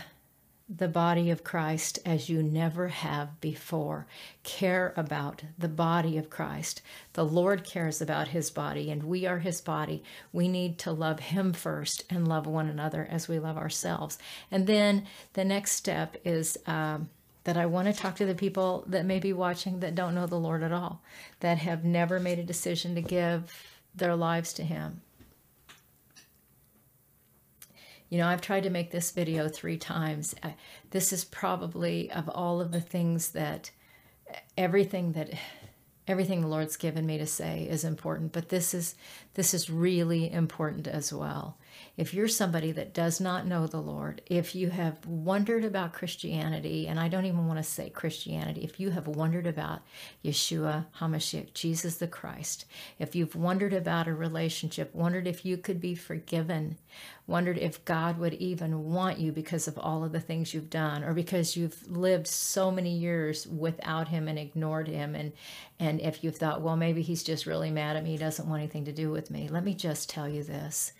the 0.69 0.88
body 0.88 1.30
of 1.30 1.45
Christ 1.45 1.99
as 2.06 2.27
you 2.30 2.43
never 2.43 2.89
have 2.89 3.39
before. 3.39 4.06
Care 4.43 4.93
about 4.97 5.43
the 5.58 5.69
body 5.69 6.17
of 6.17 6.30
Christ. 6.30 6.82
The 7.13 7.25
Lord 7.25 7.63
cares 7.63 8.01
about 8.01 8.30
his 8.30 8.49
body, 8.49 8.91
and 8.91 9.03
we 9.03 9.25
are 9.25 9.39
his 9.39 9.62
body. 9.62 10.03
We 10.34 10.47
need 10.47 10.77
to 10.80 10.91
love 10.91 11.19
him 11.19 11.53
first 11.53 12.03
and 12.10 12.27
love 12.27 12.45
one 12.45 12.67
another 12.67 13.08
as 13.10 13.27
we 13.27 13.39
love 13.39 13.58
ourselves. 13.58 14.17
And 14.51 14.67
then 14.67 15.06
the 15.34 15.45
next 15.45 15.71
step 15.71 16.17
is. 16.25 16.58
Um, 16.65 17.10
that 17.43 17.56
I 17.56 17.65
want 17.65 17.88
to 17.88 17.93
talk 17.93 18.17
to 18.17 18.25
the 18.25 18.36
people 18.36 18.84
that 18.88 19.06
may 19.06 19.19
be 19.19 19.32
watching 19.32 19.80
that 19.80 19.95
don't 19.95 20.13
know 20.13 20.27
the 20.27 20.36
Lord 20.36 20.63
at 20.63 20.73
all, 20.73 21.01
that 21.39 21.60
have 21.60 21.86
never 21.86 22.19
made 22.19 22.39
a 22.39 22.43
decision 22.43 22.93
to 22.95 23.01
give 23.01 23.53
their 23.95 24.17
lives 24.17 24.51
to 24.56 24.63
Him 24.63 24.99
You 28.09 28.17
know, 28.17 28.27
I've 28.27 28.41
tried 28.41 28.63
to 28.63 28.69
make 28.69 28.91
this 28.91 29.11
video 29.11 29.49
three 29.49 29.77
times. 29.77 30.33
This 30.91 31.11
is 31.11 31.25
probably 31.25 32.09
of 32.11 32.29
all 32.29 32.61
of 32.61 32.71
the 32.71 32.81
things 32.81 33.29
that 33.31 33.71
everything 34.57 35.13
that 35.13 35.31
everything 36.07 36.41
the 36.41 36.47
Lord's 36.47 36.77
given 36.77 37.05
me 37.05 37.17
to 37.17 37.27
say 37.27 37.67
is 37.69 37.83
important, 37.83 38.31
but 38.31 38.49
this 38.49 38.73
is 38.73 38.95
this 39.33 39.53
is 39.53 39.69
really 39.69 40.31
important 40.31 40.87
as 40.87 41.11
well. 41.11 41.57
If 41.97 42.13
you're 42.13 42.27
somebody 42.27 42.71
that 42.73 42.93
does 42.93 43.19
not 43.19 43.47
know 43.47 43.65
the 43.65 43.81
Lord, 43.81 44.21
if 44.27 44.53
you 44.53 44.69
have 44.69 45.03
wondered 45.07 45.65
about 45.65 45.93
Christianity, 45.93 46.87
and 46.87 46.99
I 46.99 47.07
don't 47.07 47.25
even 47.25 47.47
want 47.47 47.57
to 47.57 47.63
say 47.63 47.89
Christianity, 47.89 48.61
if 48.61 48.79
you 48.79 48.91
have 48.91 49.07
wondered 49.07 49.47
about 49.47 49.81
Yeshua 50.23 50.85
HaMashiach, 50.99 51.55
Jesus 51.55 51.97
the 51.97 52.07
Christ, 52.07 52.65
if 52.99 53.15
you've 53.15 53.35
wondered 53.35 53.73
about 53.73 54.07
a 54.07 54.13
relationship, 54.13 54.93
wondered 54.93 55.25
if 55.25 55.43
you 55.43 55.57
could 55.57 55.81
be 55.81 55.95
forgiven, 55.95 56.77
wondered 57.25 57.57
if 57.57 57.83
God 57.83 58.19
would 58.19 58.35
even 58.35 58.85
want 58.85 59.17
you 59.17 59.31
because 59.31 59.67
of 59.67 59.79
all 59.79 60.03
of 60.03 60.11
the 60.11 60.19
things 60.19 60.53
you've 60.53 60.69
done, 60.69 61.03
or 61.03 61.15
because 61.15 61.57
you've 61.57 61.89
lived 61.89 62.27
so 62.27 62.69
many 62.69 62.95
years 62.95 63.47
without 63.47 64.07
Him 64.07 64.27
and 64.27 64.37
ignored 64.37 64.87
Him, 64.87 65.15
and 65.15 65.33
and 65.79 65.99
if 66.01 66.23
you've 66.23 66.37
thought, 66.37 66.61
well, 66.61 66.77
maybe 66.77 67.01
He's 67.01 67.23
just 67.23 67.47
really 67.47 67.71
mad 67.71 67.97
at 67.97 68.03
me, 68.03 68.11
He 68.11 68.17
doesn't 68.17 68.47
want 68.47 68.61
anything 68.61 68.85
to 68.85 68.91
do 68.91 69.09
with 69.09 69.31
me. 69.31 69.47
Let 69.47 69.63
me 69.63 69.73
just 69.73 70.09
tell 70.11 70.29
you 70.29 70.43
this. 70.43 70.91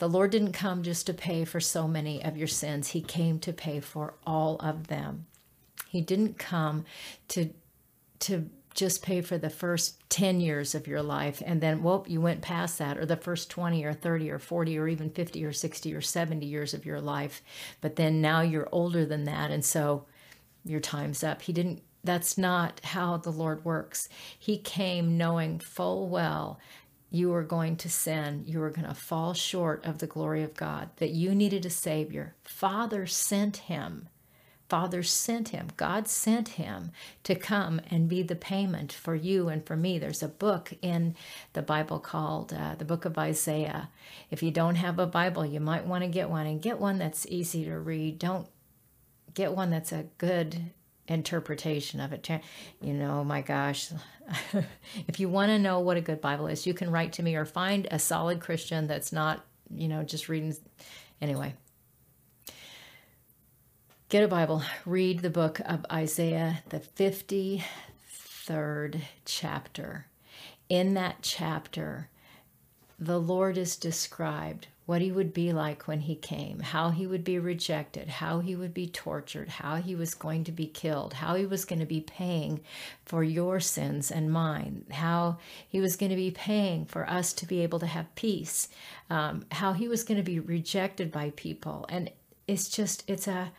The 0.00 0.08
Lord 0.08 0.30
didn't 0.30 0.52
come 0.52 0.82
just 0.82 1.06
to 1.06 1.14
pay 1.14 1.44
for 1.44 1.60
so 1.60 1.86
many 1.86 2.24
of 2.24 2.34
your 2.34 2.48
sins. 2.48 2.88
He 2.88 3.02
came 3.02 3.38
to 3.40 3.52
pay 3.52 3.80
for 3.80 4.14
all 4.26 4.56
of 4.56 4.86
them. 4.86 5.26
He 5.88 6.00
didn't 6.00 6.38
come 6.38 6.86
to 7.28 7.50
to 8.20 8.48
just 8.74 9.02
pay 9.02 9.20
for 9.20 9.36
the 9.36 9.50
first 9.50 9.98
10 10.08 10.40
years 10.40 10.74
of 10.74 10.86
your 10.86 11.02
life 11.02 11.42
and 11.44 11.60
then 11.60 11.82
whoop 11.82 12.08
you 12.08 12.20
went 12.20 12.40
past 12.40 12.78
that 12.78 12.96
or 12.96 13.04
the 13.04 13.16
first 13.16 13.50
20 13.50 13.84
or 13.84 13.92
30 13.92 14.30
or 14.30 14.38
40 14.38 14.78
or 14.78 14.88
even 14.88 15.10
50 15.10 15.44
or 15.44 15.52
60 15.52 15.94
or 15.94 16.00
70 16.00 16.46
years 16.46 16.72
of 16.72 16.86
your 16.86 17.00
life 17.00 17.42
but 17.80 17.96
then 17.96 18.20
now 18.20 18.42
you're 18.42 18.68
older 18.70 19.04
than 19.04 19.24
that 19.24 19.50
and 19.50 19.64
so 19.64 20.04
your 20.64 20.78
time's 20.78 21.24
up 21.24 21.42
he 21.42 21.52
didn't 21.52 21.82
that's 22.04 22.38
not 22.38 22.80
how 22.84 23.16
the 23.16 23.32
lord 23.32 23.64
works 23.64 24.08
he 24.38 24.56
came 24.56 25.18
knowing 25.18 25.58
full 25.58 26.08
well 26.08 26.60
you 27.10 27.30
were 27.30 27.42
going 27.42 27.76
to 27.76 27.90
sin, 27.90 28.44
you 28.46 28.60
were 28.60 28.70
going 28.70 28.86
to 28.88 28.94
fall 28.94 29.34
short 29.34 29.84
of 29.84 29.98
the 29.98 30.06
glory 30.06 30.42
of 30.42 30.54
God, 30.54 30.90
that 30.96 31.10
you 31.10 31.34
needed 31.34 31.66
a 31.66 31.70
Savior. 31.70 32.34
Father 32.44 33.06
sent 33.06 33.56
him. 33.56 34.08
Father 34.68 35.02
sent 35.02 35.48
him. 35.48 35.68
God 35.76 36.06
sent 36.06 36.50
him 36.50 36.92
to 37.24 37.34
come 37.34 37.80
and 37.90 38.08
be 38.08 38.22
the 38.22 38.36
payment 38.36 38.92
for 38.92 39.16
you 39.16 39.48
and 39.48 39.66
for 39.66 39.76
me. 39.76 39.98
There's 39.98 40.22
a 40.22 40.28
book 40.28 40.72
in 40.80 41.16
the 41.54 41.62
Bible 41.62 41.98
called 41.98 42.52
uh, 42.52 42.76
the 42.76 42.84
Book 42.84 43.04
of 43.04 43.18
Isaiah. 43.18 43.90
If 44.30 44.44
you 44.44 44.52
don't 44.52 44.76
have 44.76 45.00
a 45.00 45.06
Bible, 45.06 45.44
you 45.44 45.58
might 45.58 45.86
want 45.86 46.04
to 46.04 46.08
get 46.08 46.30
one 46.30 46.46
and 46.46 46.62
get 46.62 46.78
one 46.78 46.98
that's 46.98 47.26
easy 47.26 47.64
to 47.64 47.76
read. 47.80 48.20
Don't 48.20 48.46
get 49.34 49.52
one 49.52 49.70
that's 49.70 49.90
a 49.90 50.06
good 50.18 50.70
interpretation 51.10 52.00
of 52.00 52.12
it. 52.12 52.28
You 52.80 52.94
know, 52.94 53.22
my 53.24 53.42
gosh, 53.42 53.90
if 55.08 55.20
you 55.20 55.28
want 55.28 55.50
to 55.50 55.58
know 55.58 55.80
what 55.80 55.98
a 55.98 56.00
good 56.00 56.20
Bible 56.20 56.46
is, 56.46 56.66
you 56.66 56.72
can 56.72 56.90
write 56.90 57.12
to 57.14 57.22
me 57.22 57.34
or 57.36 57.44
find 57.44 57.88
a 57.90 57.98
solid 57.98 58.40
Christian 58.40 58.86
that's 58.86 59.12
not, 59.12 59.44
you 59.74 59.88
know, 59.88 60.04
just 60.04 60.28
reading. 60.28 60.54
Anyway, 61.20 61.54
get 64.08 64.22
a 64.22 64.28
Bible, 64.28 64.62
read 64.86 65.18
the 65.20 65.30
book 65.30 65.60
of 65.66 65.84
Isaiah, 65.92 66.62
the 66.70 66.80
53rd 66.80 69.02
chapter. 69.24 70.06
In 70.68 70.94
that 70.94 71.16
chapter, 71.22 72.08
the 72.98 73.18
Lord 73.18 73.58
is 73.58 73.76
described 73.76 74.68
what 74.90 75.00
he 75.00 75.12
would 75.12 75.32
be 75.32 75.52
like 75.52 75.86
when 75.86 76.00
he 76.00 76.16
came, 76.16 76.58
how 76.58 76.90
he 76.90 77.06
would 77.06 77.22
be 77.22 77.38
rejected, 77.38 78.08
how 78.08 78.40
he 78.40 78.56
would 78.56 78.74
be 78.74 78.88
tortured, 78.88 79.48
how 79.48 79.76
he 79.76 79.94
was 79.94 80.14
going 80.14 80.42
to 80.42 80.50
be 80.50 80.66
killed, 80.66 81.12
how 81.12 81.36
he 81.36 81.46
was 81.46 81.64
going 81.64 81.78
to 81.78 81.86
be 81.86 82.00
paying 82.00 82.58
for 83.04 83.22
your 83.22 83.60
sins 83.60 84.10
and 84.10 84.32
mine, 84.32 84.84
how 84.90 85.38
he 85.68 85.80
was 85.80 85.94
going 85.94 86.10
to 86.10 86.16
be 86.16 86.32
paying 86.32 86.84
for 86.86 87.08
us 87.08 87.32
to 87.32 87.46
be 87.46 87.60
able 87.60 87.78
to 87.78 87.86
have 87.86 88.12
peace, 88.16 88.66
um, 89.10 89.44
how 89.52 89.72
he 89.74 89.86
was 89.86 90.02
going 90.02 90.18
to 90.18 90.24
be 90.24 90.40
rejected 90.40 91.12
by 91.12 91.32
people. 91.36 91.86
And 91.88 92.10
it's 92.48 92.68
just, 92.68 93.04
it's 93.06 93.28
a, 93.28 93.52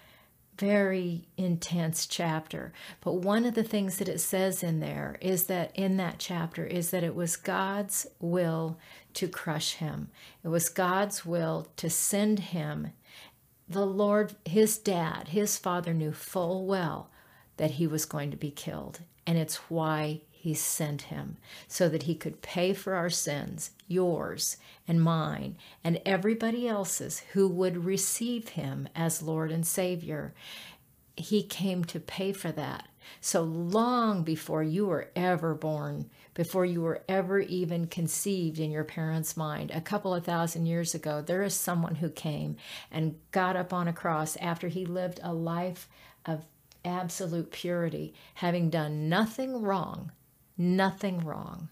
very 0.62 1.28
intense 1.38 2.06
chapter. 2.06 2.72
But 3.02 3.16
one 3.16 3.46
of 3.46 3.56
the 3.56 3.64
things 3.64 3.98
that 3.98 4.08
it 4.08 4.20
says 4.20 4.62
in 4.62 4.80
there 4.80 5.18
is 5.20 5.46
that 5.46 5.76
in 5.76 5.98
that 5.98 6.20
chapter 6.20 6.64
is 6.64 6.92
that 6.92 7.04
it 7.04 7.16
was 7.16 7.36
God's 7.36 8.06
will 8.20 8.78
to 9.16 9.28
crush 9.28 9.74
him. 9.74 10.10
It 10.44 10.50
was 10.50 10.70
God's 10.70 11.26
will 11.26 11.68
to 11.78 11.90
send 11.90 12.40
him. 12.40 12.92
The 13.68 13.88
Lord, 13.88 14.36
his 14.46 14.78
dad, 14.78 15.30
his 15.30 15.58
father 15.58 15.96
knew 15.96 16.12
full 16.12 16.68
well 16.68 17.10
that 17.58 17.72
he 17.72 17.88
was 17.88 18.06
going 18.06 18.30
to 18.30 18.38
be 18.38 18.52
killed. 18.52 19.00
And 19.26 19.40
it's 19.40 19.56
why 19.68 20.22
he 20.42 20.56
sent 20.56 21.04
him 21.04 21.38
so 21.68 21.88
that 21.88 22.04
he 22.04 22.16
could 22.16 22.42
pay 22.42 22.74
for 22.74 22.96
our 22.96 23.12
sins, 23.12 23.70
yours 23.88 24.58
and 24.88 25.00
mine, 25.00 25.56
and 25.84 26.02
everybody 26.04 26.68
else's 26.68 27.20
who 27.34 27.48
would 27.48 27.86
receive 27.86 28.50
him 28.50 28.90
as 28.96 29.22
Lord 29.22 29.52
and 29.52 29.68
Savior. 29.68 30.34
He 31.16 31.44
came 31.44 31.84
to 31.84 32.00
pay 32.00 32.34
for 32.34 32.52
that. 32.54 32.88
So 33.20 33.44
long 33.44 34.24
before 34.24 34.64
you 34.64 34.88
were 34.88 35.12
ever 35.16 35.54
born, 35.54 36.10
before 36.34 36.66
you 36.66 36.82
were 36.82 37.04
ever 37.08 37.40
even 37.40 37.86
conceived 37.86 38.58
in 38.58 38.72
your 38.72 38.84
parents' 38.84 39.38
mind, 39.38 39.70
a 39.70 39.80
couple 39.80 40.16
of 40.16 40.26
thousand 40.26 40.66
years 40.66 40.96
ago, 40.96 41.22
there 41.22 41.44
is 41.44 41.54
someone 41.54 41.96
who 41.96 42.10
came 42.10 42.56
and 42.90 43.20
got 43.32 43.56
up 43.56 43.74
on 43.74 43.88
a 43.88 43.94
cross 43.94 44.38
after 44.38 44.70
he 44.70 44.88
lived 44.88 45.20
a 45.22 45.34
life 45.34 45.88
of 46.26 46.48
absolute 46.84 47.52
purity, 47.52 48.16
having 48.34 48.72
done 48.72 49.08
nothing 49.08 49.62
wrong 49.62 50.12
nothing 50.58 51.20
wrong, 51.20 51.70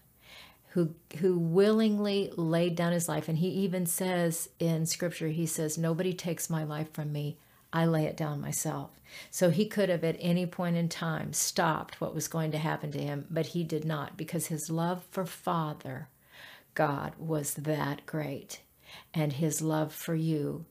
who 0.70 0.94
who 1.18 1.38
willingly 1.38 2.32
laid 2.36 2.76
down 2.76 2.92
his 2.92 3.08
life. 3.08 3.28
And 3.28 3.38
he 3.38 3.48
even 3.48 3.86
says 3.86 4.48
in 4.58 4.86
scripture, 4.86 5.28
he 5.28 5.46
says, 5.46 5.78
Nobody 5.78 6.12
takes 6.12 6.50
my 6.50 6.64
life 6.64 6.92
from 6.92 7.12
me. 7.12 7.38
I 7.72 7.86
lay 7.86 8.04
it 8.04 8.16
down 8.16 8.40
myself. 8.40 8.90
So 9.30 9.50
he 9.50 9.66
could 9.66 9.88
have 9.88 10.04
at 10.04 10.16
any 10.18 10.46
point 10.46 10.76
in 10.76 10.88
time 10.88 11.32
stopped 11.32 12.00
what 12.00 12.14
was 12.14 12.28
going 12.28 12.50
to 12.52 12.58
happen 12.58 12.90
to 12.92 12.98
him, 12.98 13.26
but 13.30 13.46
he 13.46 13.64
did 13.64 13.84
not 13.84 14.16
because 14.16 14.46
his 14.46 14.70
love 14.70 15.04
for 15.10 15.24
Father 15.24 16.08
God 16.74 17.12
was 17.18 17.54
that 17.54 18.06
great. 18.06 18.60
And 19.14 19.34
his 19.34 19.62
love 19.62 19.92
for 19.92 20.14
you 20.14 20.64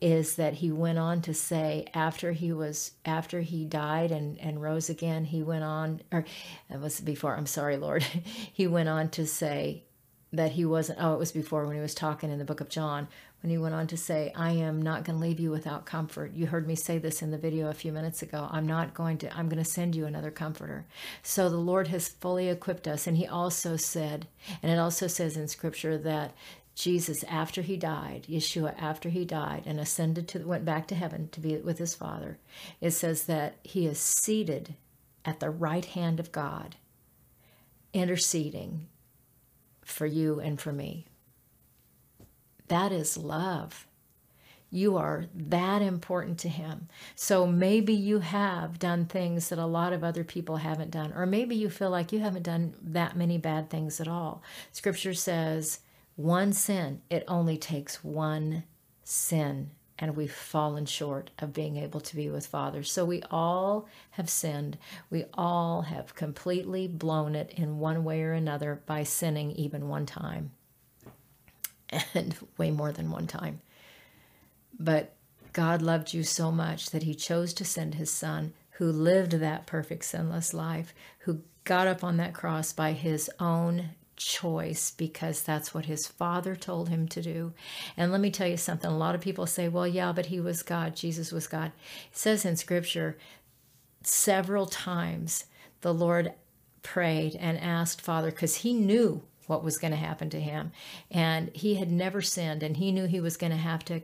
is 0.00 0.36
that 0.36 0.54
he 0.54 0.70
went 0.70 0.98
on 0.98 1.22
to 1.22 1.32
say 1.32 1.86
after 1.94 2.32
he 2.32 2.52
was 2.52 2.92
after 3.04 3.40
he 3.40 3.64
died 3.64 4.10
and 4.10 4.38
and 4.40 4.60
rose 4.60 4.90
again 4.90 5.24
he 5.24 5.42
went 5.42 5.64
on 5.64 6.00
or 6.12 6.24
it 6.70 6.80
was 6.80 7.00
before 7.00 7.36
i'm 7.36 7.46
sorry 7.46 7.76
lord. 7.76 8.04
He 8.52 8.66
went 8.66 8.88
on 8.88 9.10
to 9.10 9.26
say 9.26 9.84
that 10.32 10.52
he 10.52 10.64
wasn't 10.64 10.98
oh 11.00 11.14
it 11.14 11.18
was 11.18 11.32
before 11.32 11.66
when 11.66 11.76
he 11.76 11.82
was 11.82 11.94
talking 11.94 12.30
in 12.30 12.38
the 12.38 12.44
book 12.44 12.60
of 12.60 12.68
john 12.68 13.08
when 13.42 13.50
he 13.50 13.58
went 13.58 13.74
on 13.74 13.86
to 13.86 13.96
say 13.96 14.32
i 14.36 14.50
am 14.50 14.82
not 14.82 15.04
going 15.04 15.18
to 15.18 15.22
leave 15.22 15.40
you 15.40 15.50
without 15.50 15.86
comfort. 15.86 16.32
You 16.34 16.46
heard 16.46 16.66
me 16.66 16.74
say 16.74 16.98
this 16.98 17.22
in 17.22 17.30
the 17.30 17.38
video 17.38 17.68
a 17.68 17.74
few 17.74 17.92
minutes 17.92 18.22
ago. 18.22 18.48
I'm 18.50 18.66
not 18.66 18.92
going 18.92 19.18
to 19.18 19.36
i'm 19.36 19.48
going 19.48 19.62
to 19.62 19.70
send 19.70 19.94
you 19.94 20.04
another 20.04 20.30
comforter. 20.30 20.84
So 21.22 21.48
the 21.48 21.56
lord 21.56 21.88
has 21.88 22.08
fully 22.08 22.48
equipped 22.48 22.86
us. 22.88 23.06
And 23.06 23.16
he 23.16 23.26
also 23.26 23.76
said 23.76 24.26
and 24.62 24.70
it 24.70 24.78
also 24.78 25.06
says 25.06 25.36
in 25.36 25.48
scripture 25.48 25.96
that 25.98 26.34
Jesus, 26.76 27.24
after 27.24 27.62
he 27.62 27.78
died, 27.78 28.26
Yeshua, 28.28 28.74
after 28.78 29.08
he 29.08 29.24
died 29.24 29.62
and 29.64 29.80
ascended 29.80 30.28
to, 30.28 30.46
went 30.46 30.66
back 30.66 30.86
to 30.88 30.94
heaven 30.94 31.30
to 31.30 31.40
be 31.40 31.56
with 31.56 31.78
his 31.78 31.94
Father, 31.94 32.38
it 32.82 32.90
says 32.90 33.24
that 33.24 33.56
he 33.62 33.86
is 33.86 33.98
seated 33.98 34.74
at 35.24 35.40
the 35.40 35.48
right 35.48 35.86
hand 35.86 36.20
of 36.20 36.32
God, 36.32 36.76
interceding 37.94 38.88
for 39.82 40.04
you 40.04 40.38
and 40.38 40.60
for 40.60 40.70
me. 40.70 41.06
That 42.68 42.92
is 42.92 43.16
love. 43.16 43.86
You 44.70 44.98
are 44.98 45.26
that 45.34 45.80
important 45.80 46.38
to 46.40 46.50
him. 46.50 46.88
So 47.14 47.46
maybe 47.46 47.94
you 47.94 48.18
have 48.18 48.78
done 48.78 49.06
things 49.06 49.48
that 49.48 49.58
a 49.58 49.64
lot 49.64 49.94
of 49.94 50.04
other 50.04 50.24
people 50.24 50.56
haven't 50.56 50.90
done, 50.90 51.14
or 51.16 51.24
maybe 51.24 51.56
you 51.56 51.70
feel 51.70 51.88
like 51.88 52.12
you 52.12 52.18
haven't 52.18 52.42
done 52.42 52.74
that 52.82 53.16
many 53.16 53.38
bad 53.38 53.70
things 53.70 53.98
at 53.98 54.08
all. 54.08 54.42
Scripture 54.72 55.14
says, 55.14 55.80
one 56.16 56.54
sin, 56.54 57.02
it 57.10 57.24
only 57.28 57.58
takes 57.58 58.02
one 58.02 58.64
sin, 59.04 59.70
and 59.98 60.16
we've 60.16 60.32
fallen 60.32 60.86
short 60.86 61.30
of 61.38 61.52
being 61.52 61.76
able 61.76 62.00
to 62.00 62.16
be 62.16 62.30
with 62.30 62.46
Father. 62.46 62.82
So 62.82 63.04
we 63.04 63.22
all 63.30 63.86
have 64.12 64.28
sinned. 64.28 64.78
We 65.10 65.26
all 65.34 65.82
have 65.82 66.14
completely 66.14 66.88
blown 66.88 67.34
it 67.34 67.52
in 67.54 67.78
one 67.78 68.02
way 68.02 68.22
or 68.22 68.32
another 68.32 68.82
by 68.86 69.02
sinning 69.02 69.52
even 69.52 69.88
one 69.88 70.06
time, 70.06 70.52
and 72.14 72.34
way 72.56 72.70
more 72.70 72.92
than 72.92 73.10
one 73.10 73.26
time. 73.26 73.60
But 74.78 75.14
God 75.52 75.80
loved 75.80 76.12
you 76.14 76.22
so 76.22 76.50
much 76.50 76.90
that 76.90 77.02
He 77.02 77.14
chose 77.14 77.52
to 77.54 77.64
send 77.64 77.94
His 77.94 78.10
Son, 78.10 78.54
who 78.72 78.90
lived 78.90 79.32
that 79.32 79.66
perfect, 79.66 80.04
sinless 80.04 80.54
life, 80.54 80.94
who 81.20 81.42
got 81.64 81.86
up 81.86 82.02
on 82.02 82.16
that 82.16 82.34
cross 82.34 82.72
by 82.72 82.92
His 82.92 83.30
own 83.38 83.90
choice 84.16 84.90
because 84.90 85.42
that's 85.42 85.72
what 85.72 85.86
his 85.86 86.06
father 86.06 86.56
told 86.56 86.88
him 86.88 87.06
to 87.08 87.22
do. 87.22 87.52
And 87.96 88.10
let 88.10 88.20
me 88.20 88.30
tell 88.30 88.48
you 88.48 88.56
something 88.56 88.90
a 88.90 88.96
lot 88.96 89.14
of 89.14 89.20
people 89.20 89.46
say, 89.46 89.68
well, 89.68 89.86
yeah, 89.86 90.12
but 90.12 90.26
he 90.26 90.40
was 90.40 90.62
God, 90.62 90.96
Jesus 90.96 91.32
was 91.32 91.46
God. 91.46 91.72
It 92.10 92.16
says 92.16 92.44
in 92.44 92.56
scripture 92.56 93.16
several 94.02 94.66
times 94.66 95.44
the 95.80 95.94
Lord 95.94 96.32
prayed 96.82 97.36
and 97.36 97.58
asked 97.58 98.00
Father 98.00 98.30
because 98.30 98.56
he 98.56 98.72
knew 98.72 99.22
what 99.46 99.64
was 99.64 99.78
going 99.78 99.90
to 99.92 99.96
happen 99.96 100.30
to 100.30 100.40
him. 100.40 100.72
And 101.10 101.50
he 101.54 101.76
had 101.76 101.90
never 101.90 102.22
sinned, 102.22 102.62
and 102.62 102.76
he 102.76 102.92
knew 102.92 103.06
he 103.06 103.20
was 103.20 103.36
going 103.36 103.52
to 103.52 103.58
have 103.58 103.84
to 103.86 104.02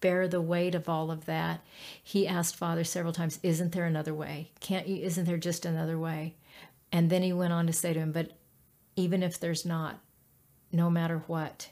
bear 0.00 0.26
the 0.26 0.40
weight 0.40 0.74
of 0.74 0.88
all 0.88 1.10
of 1.10 1.26
that. 1.26 1.60
He 2.02 2.26
asked 2.26 2.56
Father 2.56 2.84
several 2.84 3.12
times, 3.12 3.38
Isn't 3.42 3.72
there 3.72 3.84
another 3.84 4.14
way? 4.14 4.50
Can't 4.60 4.88
you? 4.88 4.96
Isn't 5.04 5.24
there 5.24 5.38
just 5.38 5.64
another 5.64 5.98
way? 5.98 6.34
And 6.90 7.08
then 7.08 7.22
he 7.22 7.32
went 7.32 7.52
on 7.52 7.66
to 7.66 7.72
say 7.72 7.92
to 7.92 8.00
him, 8.00 8.12
But 8.12 8.32
even 8.96 9.22
if 9.22 9.38
there's 9.38 9.64
not, 9.64 10.00
no 10.70 10.90
matter 10.90 11.22
what, 11.26 11.68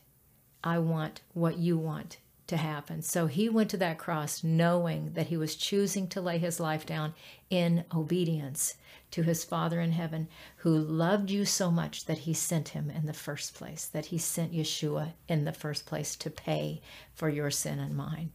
I 0.62 0.78
want 0.78 1.22
what 1.32 1.58
you 1.58 1.78
want 1.78 2.18
to 2.46 2.56
happen. 2.56 3.00
So 3.02 3.26
he 3.26 3.48
went 3.48 3.70
to 3.70 3.76
that 3.78 3.98
cross 3.98 4.42
knowing 4.42 5.12
that 5.12 5.28
he 5.28 5.36
was 5.36 5.54
choosing 5.54 6.08
to 6.08 6.20
lay 6.20 6.38
his 6.38 6.60
life 6.60 6.84
down 6.84 7.14
in 7.48 7.84
obedience 7.94 8.74
to 9.12 9.22
his 9.22 9.44
Father 9.44 9.80
in 9.80 9.92
heaven, 9.92 10.28
who 10.58 10.76
loved 10.76 11.30
you 11.30 11.44
so 11.44 11.70
much 11.70 12.04
that 12.04 12.18
he 12.18 12.32
sent 12.32 12.70
him 12.70 12.90
in 12.90 13.06
the 13.06 13.12
first 13.12 13.54
place, 13.54 13.86
that 13.86 14.06
he 14.06 14.18
sent 14.18 14.52
Yeshua 14.52 15.12
in 15.28 15.44
the 15.44 15.52
first 15.52 15.86
place 15.86 16.14
to 16.16 16.30
pay 16.30 16.80
for 17.14 17.28
your 17.28 17.50
sin 17.50 17.78
and 17.78 17.96
mine. 17.96 18.30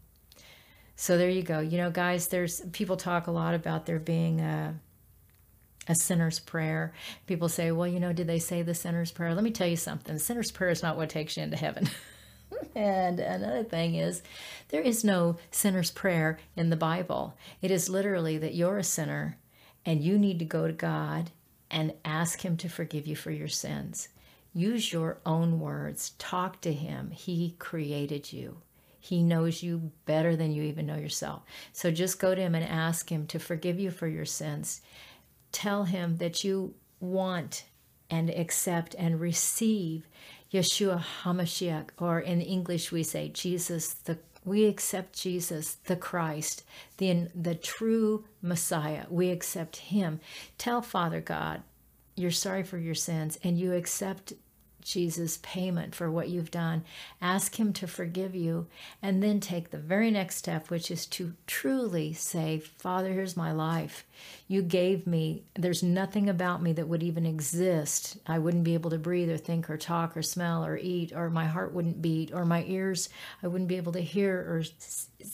So 0.98 1.18
there 1.18 1.30
you 1.30 1.44
go. 1.44 1.60
You 1.60 1.78
know, 1.78 1.92
guys, 1.92 2.28
there's 2.28 2.62
people 2.72 2.98
talk 2.98 3.28
a 3.28 3.32
lot 3.32 3.54
about 3.54 3.86
there 3.86 4.00
being 4.00 4.42
a 4.42 4.76
a 5.88 5.96
sinner's 5.96 6.40
prayer. 6.40 6.94
People 7.28 7.50
say, 7.50 7.72
well, 7.72 7.88
you 7.88 8.00
know, 8.00 8.14
did 8.14 8.28
they 8.28 8.40
say 8.40 8.62
the 8.62 8.74
sinner's 8.74 9.12
prayer? 9.12 9.36
Let 9.36 9.44
me 9.44 9.52
tell 9.52 9.68
you 9.68 9.76
something. 9.76 10.14
The 10.14 10.20
sinner's 10.20 10.52
prayer 10.52 10.72
is 10.72 10.84
not 10.84 10.98
what 10.98 11.10
takes 11.10 11.38
you 11.38 11.44
into 11.44 11.58
heaven. 11.58 11.90
and 12.76 13.20
another 13.20 13.64
thing 13.64 13.96
is, 13.96 14.22
there 14.70 14.82
is 14.82 15.04
no 15.04 15.38
sinner's 15.52 15.92
prayer 15.92 16.40
in 16.56 16.70
the 16.70 16.76
Bible. 16.76 17.38
It 17.62 17.72
is 17.72 17.90
literally 17.90 18.38
that 18.38 18.56
you're 18.56 18.78
a 18.78 18.84
sinner 18.84 19.38
and 19.86 20.04
you 20.04 20.18
need 20.18 20.40
to 20.40 20.46
go 20.46 20.68
to 20.68 20.74
God 20.74 21.32
and 21.70 21.94
ask 22.04 22.42
Him 22.42 22.58
to 22.58 22.70
forgive 22.70 23.08
you 23.08 23.16
for 23.16 23.32
your 23.32 23.48
sins. 23.48 24.10
Use 24.54 24.94
your 24.94 25.20
own 25.26 25.60
words, 25.60 26.12
talk 26.18 26.62
to 26.62 26.74
Him. 26.74 27.12
He 27.12 27.56
created 27.60 28.32
you. 28.32 28.58
He 29.00 29.22
knows 29.22 29.62
you 29.62 29.92
better 30.06 30.36
than 30.36 30.52
you 30.52 30.64
even 30.64 30.88
know 30.88 30.96
yourself. 30.96 31.44
So 31.74 31.92
just 31.92 32.20
go 32.20 32.34
to 32.34 32.42
Him 32.42 32.56
and 32.56 32.66
ask 32.66 33.12
Him 33.12 33.28
to 33.28 33.40
forgive 33.40 33.80
you 33.80 33.92
for 33.92 34.08
your 34.08 34.26
sins. 34.26 34.82
Tell 35.52 35.84
Him 35.84 36.18
that 36.18 36.44
you 36.44 36.76
want 37.00 37.66
and 38.10 38.30
accept 38.30 38.96
and 38.98 39.20
receive 39.20 40.08
Yeshua 40.54 41.04
HaMashiach, 41.24 41.90
or 41.98 42.20
in 42.20 42.42
English 42.42 42.92
we 42.92 43.04
say 43.04 43.30
Jesus 43.30 43.94
the 43.94 44.18
we 44.46 44.66
accept 44.66 45.20
Jesus, 45.20 45.76
the 45.86 45.96
Christ, 45.96 46.64
the, 46.98 47.28
the 47.34 47.56
true 47.56 48.26
Messiah. 48.44 49.08
We 49.10 49.32
accept 49.32 49.78
him. 49.78 50.20
Tell 50.60 50.84
Father 50.84 51.20
God, 51.20 51.64
you're 52.16 52.30
sorry 52.30 52.64
for 52.64 52.78
your 52.78 52.94
sins 52.94 53.40
and 53.44 53.60
you 53.60 53.74
accept 53.74 54.34
Jesus' 54.86 55.40
payment 55.42 55.94
for 55.94 56.10
what 56.10 56.30
you've 56.30 56.52
done. 56.52 56.84
Ask 57.22 57.60
Him 57.60 57.74
to 57.74 57.88
forgive 57.88 58.36
you, 58.36 58.68
and 59.02 59.22
then 59.22 59.40
take 59.40 59.72
the 59.72 59.78
very 59.78 60.12
next 60.12 60.38
step, 60.38 60.70
which 60.70 60.90
is 60.90 61.06
to 61.08 61.34
truly 61.48 62.14
say, 62.14 62.60
Father, 62.60 63.12
here's 63.12 63.36
my 63.36 63.52
life. 63.52 64.06
You 64.48 64.62
gave 64.62 65.06
me, 65.06 65.44
there's 65.56 65.84
nothing 65.84 66.30
about 66.30 66.62
me 66.62 66.72
that 66.74 66.88
would 66.88 67.04
even 67.04 67.26
exist. 67.26 68.18
I 68.28 68.40
wouldn't 68.40 68.64
be 68.64 68.76
able 68.76 68.92
to 68.92 68.98
breathe 68.98 69.30
or 69.30 69.38
think 69.38 69.70
or 69.70 69.78
talk 69.78 70.16
or 70.16 70.22
smell 70.22 70.64
or 70.64 70.78
eat, 70.78 71.12
or 71.14 71.30
my 71.30 71.46
heart 71.46 71.74
wouldn't 71.74 72.02
beat, 72.02 72.32
or 72.32 72.46
my 72.46 72.64
ears, 72.64 73.10
I 73.42 73.48
wouldn't 73.48 73.68
be 73.68 73.78
able 73.78 73.94
to 73.94 74.02
hear, 74.02 74.38
or 74.38 74.64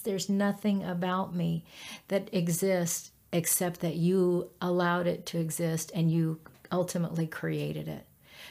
there's 0.03 0.29
nothing 0.29 0.83
about 0.83 1.35
me 1.35 1.65
that 2.07 2.29
exists 2.33 3.11
except 3.33 3.81
that 3.81 3.95
you 3.95 4.49
allowed 4.61 5.07
it 5.07 5.25
to 5.25 5.39
exist 5.39 5.91
and 5.93 6.11
you 6.11 6.39
ultimately 6.71 7.27
created 7.27 7.87
it. 7.87 8.05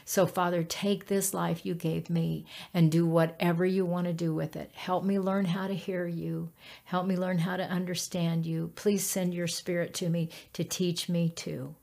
So, 0.05 0.25
Father, 0.25 0.63
take 0.63 1.07
this 1.07 1.33
life 1.33 1.65
you 1.65 1.73
gave 1.73 2.09
me 2.09 2.45
and 2.73 2.91
do 2.91 3.05
whatever 3.05 3.65
you 3.65 3.85
want 3.85 4.07
to 4.07 4.13
do 4.13 4.33
with 4.33 4.55
it. 4.55 4.71
Help 4.73 5.03
me 5.03 5.19
learn 5.19 5.45
how 5.45 5.67
to 5.67 5.75
hear 5.75 6.07
you. 6.07 6.49
Help 6.85 7.05
me 7.05 7.15
learn 7.15 7.39
how 7.39 7.57
to 7.57 7.63
understand 7.63 8.45
you. 8.45 8.71
Please 8.75 9.05
send 9.05 9.33
your 9.33 9.47
spirit 9.47 9.93
to 9.95 10.09
me 10.09 10.29
to 10.53 10.63
teach 10.63 11.09
me 11.09 11.29
too. 11.29 11.75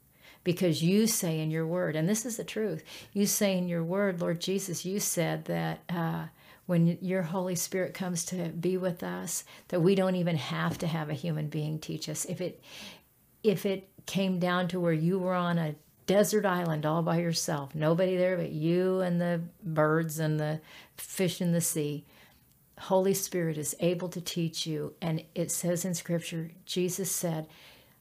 Because 0.44 0.83
you 0.83 1.07
say 1.07 1.40
in 1.40 1.50
your 1.50 1.66
word, 1.66 1.94
and 1.96 2.09
this 2.09 2.24
is 2.24 2.37
the 2.37 2.44
truth, 2.44 2.83
you 3.12 3.26
say 3.26 3.59
in 3.59 3.68
your 3.68 3.85
word, 3.85 4.20
Lord 4.20 4.40
Jesus, 4.40 4.85
you 4.85 4.98
said 4.98 5.44
that 5.46 5.81
uh, 5.90 6.26
when 6.66 6.98
your 7.00 7.22
Holy 7.22 7.54
Spirit 7.54 7.94
comes 7.94 8.24
to 8.26 8.48
be 8.48 8.76
with 8.76 9.02
us, 9.02 9.44
that 9.68 9.81
we 9.81 9.94
don't 9.94 10.16
even 10.16 10.37
have 10.37 10.78
to 10.78 10.87
have 10.87 11.11
a 11.11 11.14
human 11.14 11.48
being 11.48 11.78
teach 11.78 12.09
us. 12.09 12.24
If 12.26 12.40
it 12.40 12.62
if 13.42 13.64
it 13.64 13.88
came 14.07 14.38
down 14.38 14.68
to 14.68 14.81
where 14.81 14.92
you 14.92 15.18
were 15.18 15.35
on 15.35 15.59
a 15.59 15.74
desert 16.09 16.47
island 16.47 16.87
all 16.87 17.03
by 17.03 17.21
yourself, 17.21 17.75
nobody 17.75 18.16
there 18.16 18.37
but 18.37 18.51
you 18.51 19.01
and 19.01 19.21
the 19.21 19.42
birds 19.62 20.18
and 20.18 20.40
the 20.40 20.61
fish 20.97 21.40
in 21.40 21.53
the 21.53 21.61
sea. 21.61 22.05
Holy 22.79 23.12
Spirit 23.12 23.59
is 23.59 23.77
able 23.79 24.09
to 24.09 24.21
teach 24.21 24.66
you. 24.66 24.94
And 25.03 25.23
it 25.35 25.53
says 25.53 25.85
in 25.85 25.94
Scripture, 25.94 26.51
Jesus 26.64 27.12
said, 27.12 27.47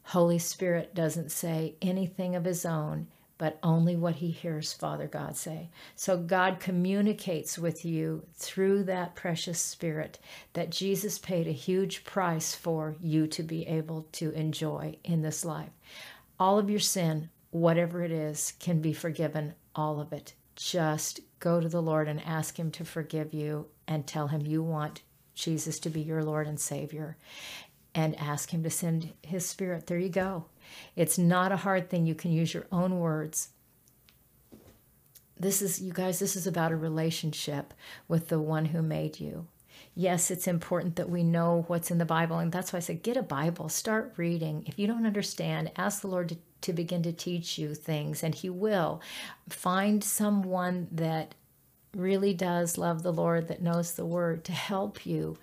Holy 0.03 0.39
Spirit 0.39 0.95
doesn't 0.95 1.31
say 1.31 1.75
anything 1.81 2.33
of 2.33 2.45
his 2.45 2.65
own, 2.65 3.07
but 3.37 3.59
only 3.61 3.97
what 3.97 4.15
he 4.15 4.31
hears 4.31 4.71
Father 4.71 5.07
God 5.07 5.35
say. 5.35 5.69
So 5.95 6.15
God 6.17 6.61
communicates 6.61 7.59
with 7.59 7.83
you 7.83 8.23
through 8.35 8.83
that 8.83 9.15
precious 9.15 9.59
Spirit 9.59 10.17
that 10.53 10.69
Jesus 10.69 11.19
paid 11.19 11.47
a 11.47 11.51
huge 11.51 12.05
price 12.05 12.55
for 12.55 12.95
you 13.01 13.27
to 13.27 13.43
be 13.43 13.67
able 13.67 14.07
to 14.13 14.31
enjoy 14.31 14.95
in 15.03 15.23
this 15.23 15.43
life. 15.43 15.71
All 16.39 16.57
of 16.57 16.69
your 16.69 16.79
sin, 16.79 17.29
whatever 17.51 18.03
it 18.03 18.11
is, 18.11 18.53
can 18.59 18.81
be 18.81 18.93
forgiven, 18.93 19.53
all 19.75 19.99
of 19.99 20.13
it. 20.13 20.33
Just 20.55 21.19
go 21.39 21.59
to 21.59 21.69
the 21.69 21.81
Lord 21.81 22.07
and 22.07 22.23
ask 22.25 22.57
Him 22.57 22.71
to 22.71 22.85
forgive 22.85 23.33
you 23.33 23.67
and 23.87 24.05
tell 24.05 24.27
Him 24.27 24.45
you 24.45 24.63
want 24.63 25.01
Jesus 25.33 25.79
to 25.79 25.89
be 25.89 26.01
your 26.01 26.23
Lord 26.23 26.47
and 26.47 26.59
Savior 26.59 27.17
and 27.93 28.19
ask 28.19 28.51
Him 28.51 28.63
to 28.63 28.69
send 28.69 29.13
His 29.21 29.45
Spirit. 29.45 29.87
There 29.87 29.99
you 29.99 30.09
go. 30.09 30.45
It's 30.95 31.17
not 31.17 31.51
a 31.51 31.57
hard 31.57 31.89
thing. 31.89 32.05
You 32.05 32.15
can 32.15 32.31
use 32.31 32.53
your 32.53 32.67
own 32.71 32.99
words. 32.99 33.49
This 35.39 35.61
is, 35.61 35.79
you 35.79 35.93
guys, 35.93 36.17
this 36.17 36.35
is 36.35 36.47
about 36.47 36.71
a 36.71 36.75
relationship 36.75 37.73
with 38.07 38.29
the 38.29 38.39
one 38.39 38.65
who 38.65 38.81
made 38.81 39.19
you 39.19 39.47
yes, 39.97 40.29
it's 40.29 40.47
important 40.47 40.95
that 40.95 41.09
we 41.09 41.23
know 41.23 41.65
what's 41.67 41.89
in 41.89 41.97
the 41.97 42.05
Bible. 42.05 42.37
And 42.37 42.51
that's 42.51 42.71
why 42.71 42.77
I 42.77 42.81
said, 42.81 43.01
get 43.01 43.17
a 43.17 43.23
Bible, 43.23 43.67
start 43.67 44.13
reading. 44.15 44.63
If 44.67 44.77
you 44.77 44.85
don't 44.85 45.07
understand, 45.07 45.71
ask 45.75 46.01
the 46.01 46.07
Lord 46.07 46.29
to, 46.29 46.37
to 46.61 46.73
begin 46.73 47.03
to 47.03 47.13
teach 47.13 47.57
you 47.57 47.75
things, 47.75 48.23
and 48.23 48.33
He 48.33 48.49
will. 48.49 49.01
Find 49.49 50.03
someone 50.03 50.87
that 50.91 51.35
really 51.95 52.33
does 52.33 52.77
love 52.77 53.03
the 53.03 53.13
Lord, 53.13 53.47
that 53.47 53.61
knows 53.61 53.93
the 53.93 54.05
Word 54.05 54.43
to 54.45 54.51
help 54.51 55.05
you. 55.05 55.37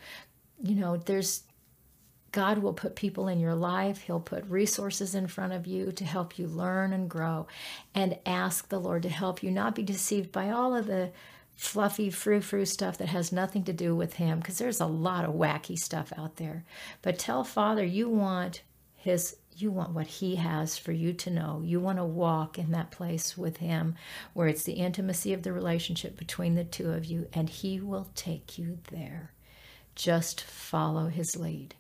You 0.62 0.74
know, 0.74 0.96
there's 0.96 1.42
God 2.35 2.59
will 2.59 2.72
put 2.72 2.96
people 2.96 3.29
in 3.29 3.38
your 3.38 3.55
life. 3.55 4.03
He'll 4.03 4.18
put 4.18 4.44
resources 4.46 5.14
in 5.14 5.29
front 5.29 5.53
of 5.53 5.68
you 5.68 5.92
to 5.92 6.05
help 6.05 6.37
you 6.37 6.48
learn 6.48 6.92
and 6.92 7.09
grow. 7.09 7.46
And 7.94 8.18
ask 8.27 8.68
the 8.68 8.81
Lord 8.81 9.05
to 9.05 9.09
help 9.09 9.40
you 9.44 9.53
not 9.53 9.77
be 9.77 9.85
deceived 9.85 10.33
by 10.33 10.50
all 10.50 10.74
of 10.74 10.87
the 10.87 11.12
fluffy 11.55 12.11
frou 12.11 12.40
frou 12.40 12.64
stuff 12.64 12.98
that 12.98 13.09
has 13.09 13.31
nothing 13.31 13.62
to 13.62 13.72
do 13.72 13.94
with 13.94 14.14
him 14.14 14.40
because 14.40 14.59
there's 14.59 14.81
a 14.81 14.87
lot 14.87 15.24
of 15.24 15.35
wacky 15.35 15.79
stuff 15.79 16.12
out 16.16 16.35
there. 16.35 16.64
But 17.03 17.20
tell 17.20 17.44
Father 17.44 17.85
you 17.85 18.09
want 18.09 18.62
his 18.96 19.37
you 19.57 19.71
want 19.71 19.90
what 19.90 20.07
he 20.07 20.37
has 20.37 20.77
for 20.77 20.93
you 20.93 21.12
to 21.12 21.31
know. 21.31 21.62
You 21.64 21.81
want 21.81 21.99
to 21.99 22.05
walk 22.05 22.59
in 22.59 22.71
that 22.73 22.90
place 22.90 23.37
with 23.37 23.59
him 23.59 23.95
where 24.33 24.49
it's 24.49 24.64
the 24.64 24.75
intimacy 24.75 25.33
of 25.33 25.43
the 25.43 25.53
relationship 25.53 26.17
between 26.17 26.55
the 26.55 26.64
two 26.64 26.90
of 26.90 27.05
you 27.05 27.29
and 27.33 27.49
he 27.49 27.81
will 27.81 28.09
take 28.14 28.59
you 28.59 28.79
there. 28.90 29.33
Just 29.95 30.40
follow 30.40 31.09
his 31.09 31.37
lead. 31.37 31.75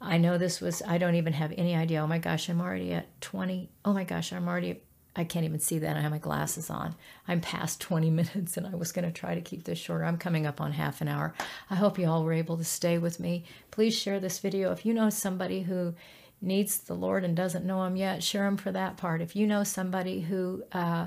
I 0.00 0.16
know 0.16 0.38
this 0.38 0.60
was 0.60 0.82
I 0.86 0.98
don't 0.98 1.16
even 1.16 1.34
have 1.34 1.52
any 1.56 1.74
idea. 1.74 2.02
Oh 2.02 2.06
my 2.06 2.18
gosh, 2.18 2.48
I'm 2.48 2.60
already 2.60 2.92
at 2.92 3.20
20. 3.20 3.70
Oh 3.84 3.92
my 3.92 4.04
gosh, 4.04 4.32
I'm 4.32 4.48
already 4.48 4.80
I 5.16 5.24
can't 5.24 5.44
even 5.44 5.58
see 5.58 5.80
that. 5.80 5.96
I 5.96 6.00
have 6.00 6.12
my 6.12 6.18
glasses 6.18 6.70
on. 6.70 6.94
I'm 7.26 7.40
past 7.40 7.80
20 7.80 8.10
minutes 8.10 8.56
and 8.56 8.66
I 8.66 8.74
was 8.74 8.92
going 8.92 9.04
to 9.04 9.12
try 9.12 9.34
to 9.34 9.40
keep 9.40 9.64
this 9.64 9.78
shorter. 9.78 10.04
I'm 10.04 10.18
coming 10.18 10.46
up 10.46 10.60
on 10.60 10.72
half 10.72 11.00
an 11.00 11.08
hour. 11.08 11.34
I 11.68 11.74
hope 11.74 11.98
you 11.98 12.08
all 12.08 12.24
were 12.24 12.32
able 12.32 12.56
to 12.56 12.64
stay 12.64 12.98
with 12.98 13.20
me. 13.20 13.44
Please 13.70 13.94
share 13.94 14.20
this 14.20 14.38
video. 14.38 14.72
If 14.72 14.86
you 14.86 14.94
know 14.94 15.10
somebody 15.10 15.62
who 15.62 15.94
needs 16.40 16.78
the 16.78 16.94
Lord 16.94 17.24
and 17.24 17.36
doesn't 17.36 17.64
know 17.64 17.84
Him 17.84 17.96
yet, 17.96 18.22
share 18.22 18.46
Him 18.46 18.56
for 18.56 18.72
that 18.72 18.96
part. 18.96 19.20
If 19.20 19.36
you 19.36 19.46
know 19.46 19.64
somebody 19.64 20.20
who 20.20 20.64
uh, 20.72 21.06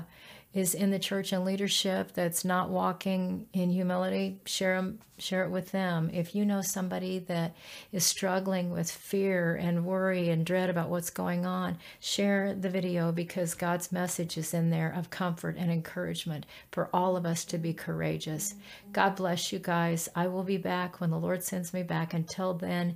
is 0.54 0.72
in 0.72 0.92
the 0.92 0.98
church 1.00 1.32
and 1.32 1.44
leadership 1.44 2.12
that's 2.14 2.44
not 2.44 2.70
walking 2.70 3.46
in 3.52 3.70
humility, 3.70 4.38
share 4.46 4.76
them, 4.76 5.00
share 5.18 5.44
it 5.44 5.50
with 5.50 5.72
them. 5.72 6.08
If 6.12 6.32
you 6.36 6.44
know 6.44 6.62
somebody 6.62 7.18
that 7.20 7.56
is 7.90 8.04
struggling 8.04 8.70
with 8.70 8.88
fear 8.88 9.56
and 9.56 9.84
worry 9.84 10.28
and 10.28 10.46
dread 10.46 10.70
about 10.70 10.90
what's 10.90 11.10
going 11.10 11.44
on, 11.44 11.78
share 11.98 12.54
the 12.54 12.70
video 12.70 13.10
because 13.10 13.54
God's 13.54 13.90
message 13.90 14.38
is 14.38 14.54
in 14.54 14.70
there 14.70 14.94
of 14.96 15.10
comfort 15.10 15.56
and 15.58 15.72
encouragement 15.72 16.46
for 16.70 16.88
all 16.92 17.16
of 17.16 17.26
us 17.26 17.44
to 17.46 17.58
be 17.58 17.74
courageous. 17.74 18.54
God 18.92 19.16
bless 19.16 19.52
you 19.52 19.58
guys. 19.58 20.08
I 20.14 20.28
will 20.28 20.44
be 20.44 20.56
back 20.56 21.00
when 21.00 21.10
the 21.10 21.18
Lord 21.18 21.42
sends 21.42 21.74
me 21.74 21.82
back. 21.82 22.14
Until 22.14 22.54
then, 22.54 22.94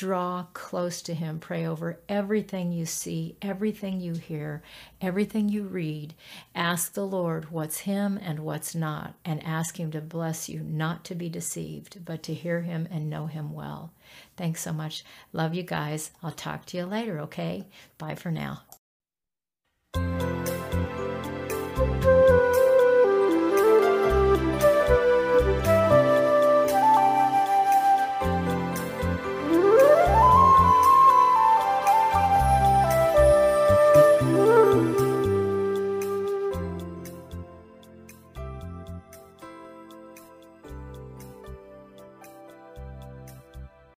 draw 0.00 0.46
close 0.54 1.02
to 1.02 1.12
Him. 1.12 1.38
Pray 1.38 1.66
over 1.66 2.00
everything 2.08 2.72
you 2.72 2.86
see, 2.86 3.36
everything 3.42 4.00
you 4.00 4.14
hear, 4.14 4.62
everything 4.98 5.50
you 5.50 5.64
read. 5.64 6.14
Ask 6.54 6.94
the 6.94 7.06
Lord 7.06 7.50
what's 7.50 7.80
Him 7.80 8.18
and 8.22 8.38
what's 8.40 8.74
not, 8.74 9.12
and 9.26 9.44
ask 9.44 9.78
Him 9.78 9.90
to 9.90 10.00
bless 10.00 10.48
you 10.48 10.60
not 10.60 11.04
to 11.04 11.14
be 11.14 11.28
deceived, 11.28 12.02
but 12.02 12.22
to 12.22 12.32
hear 12.32 12.62
Him 12.62 12.88
and 12.90 13.10
know 13.10 13.26
Him 13.26 13.52
well. 13.52 13.92
Thanks 14.38 14.62
so 14.62 14.72
much. 14.72 15.04
Love 15.34 15.54
you 15.54 15.64
guys. 15.64 16.12
I'll 16.22 16.32
talk 16.32 16.64
to 16.66 16.78
you 16.78 16.86
later, 16.86 17.20
okay? 17.20 17.66
Bye 17.98 18.14
for 18.14 18.30
now. 18.30 18.62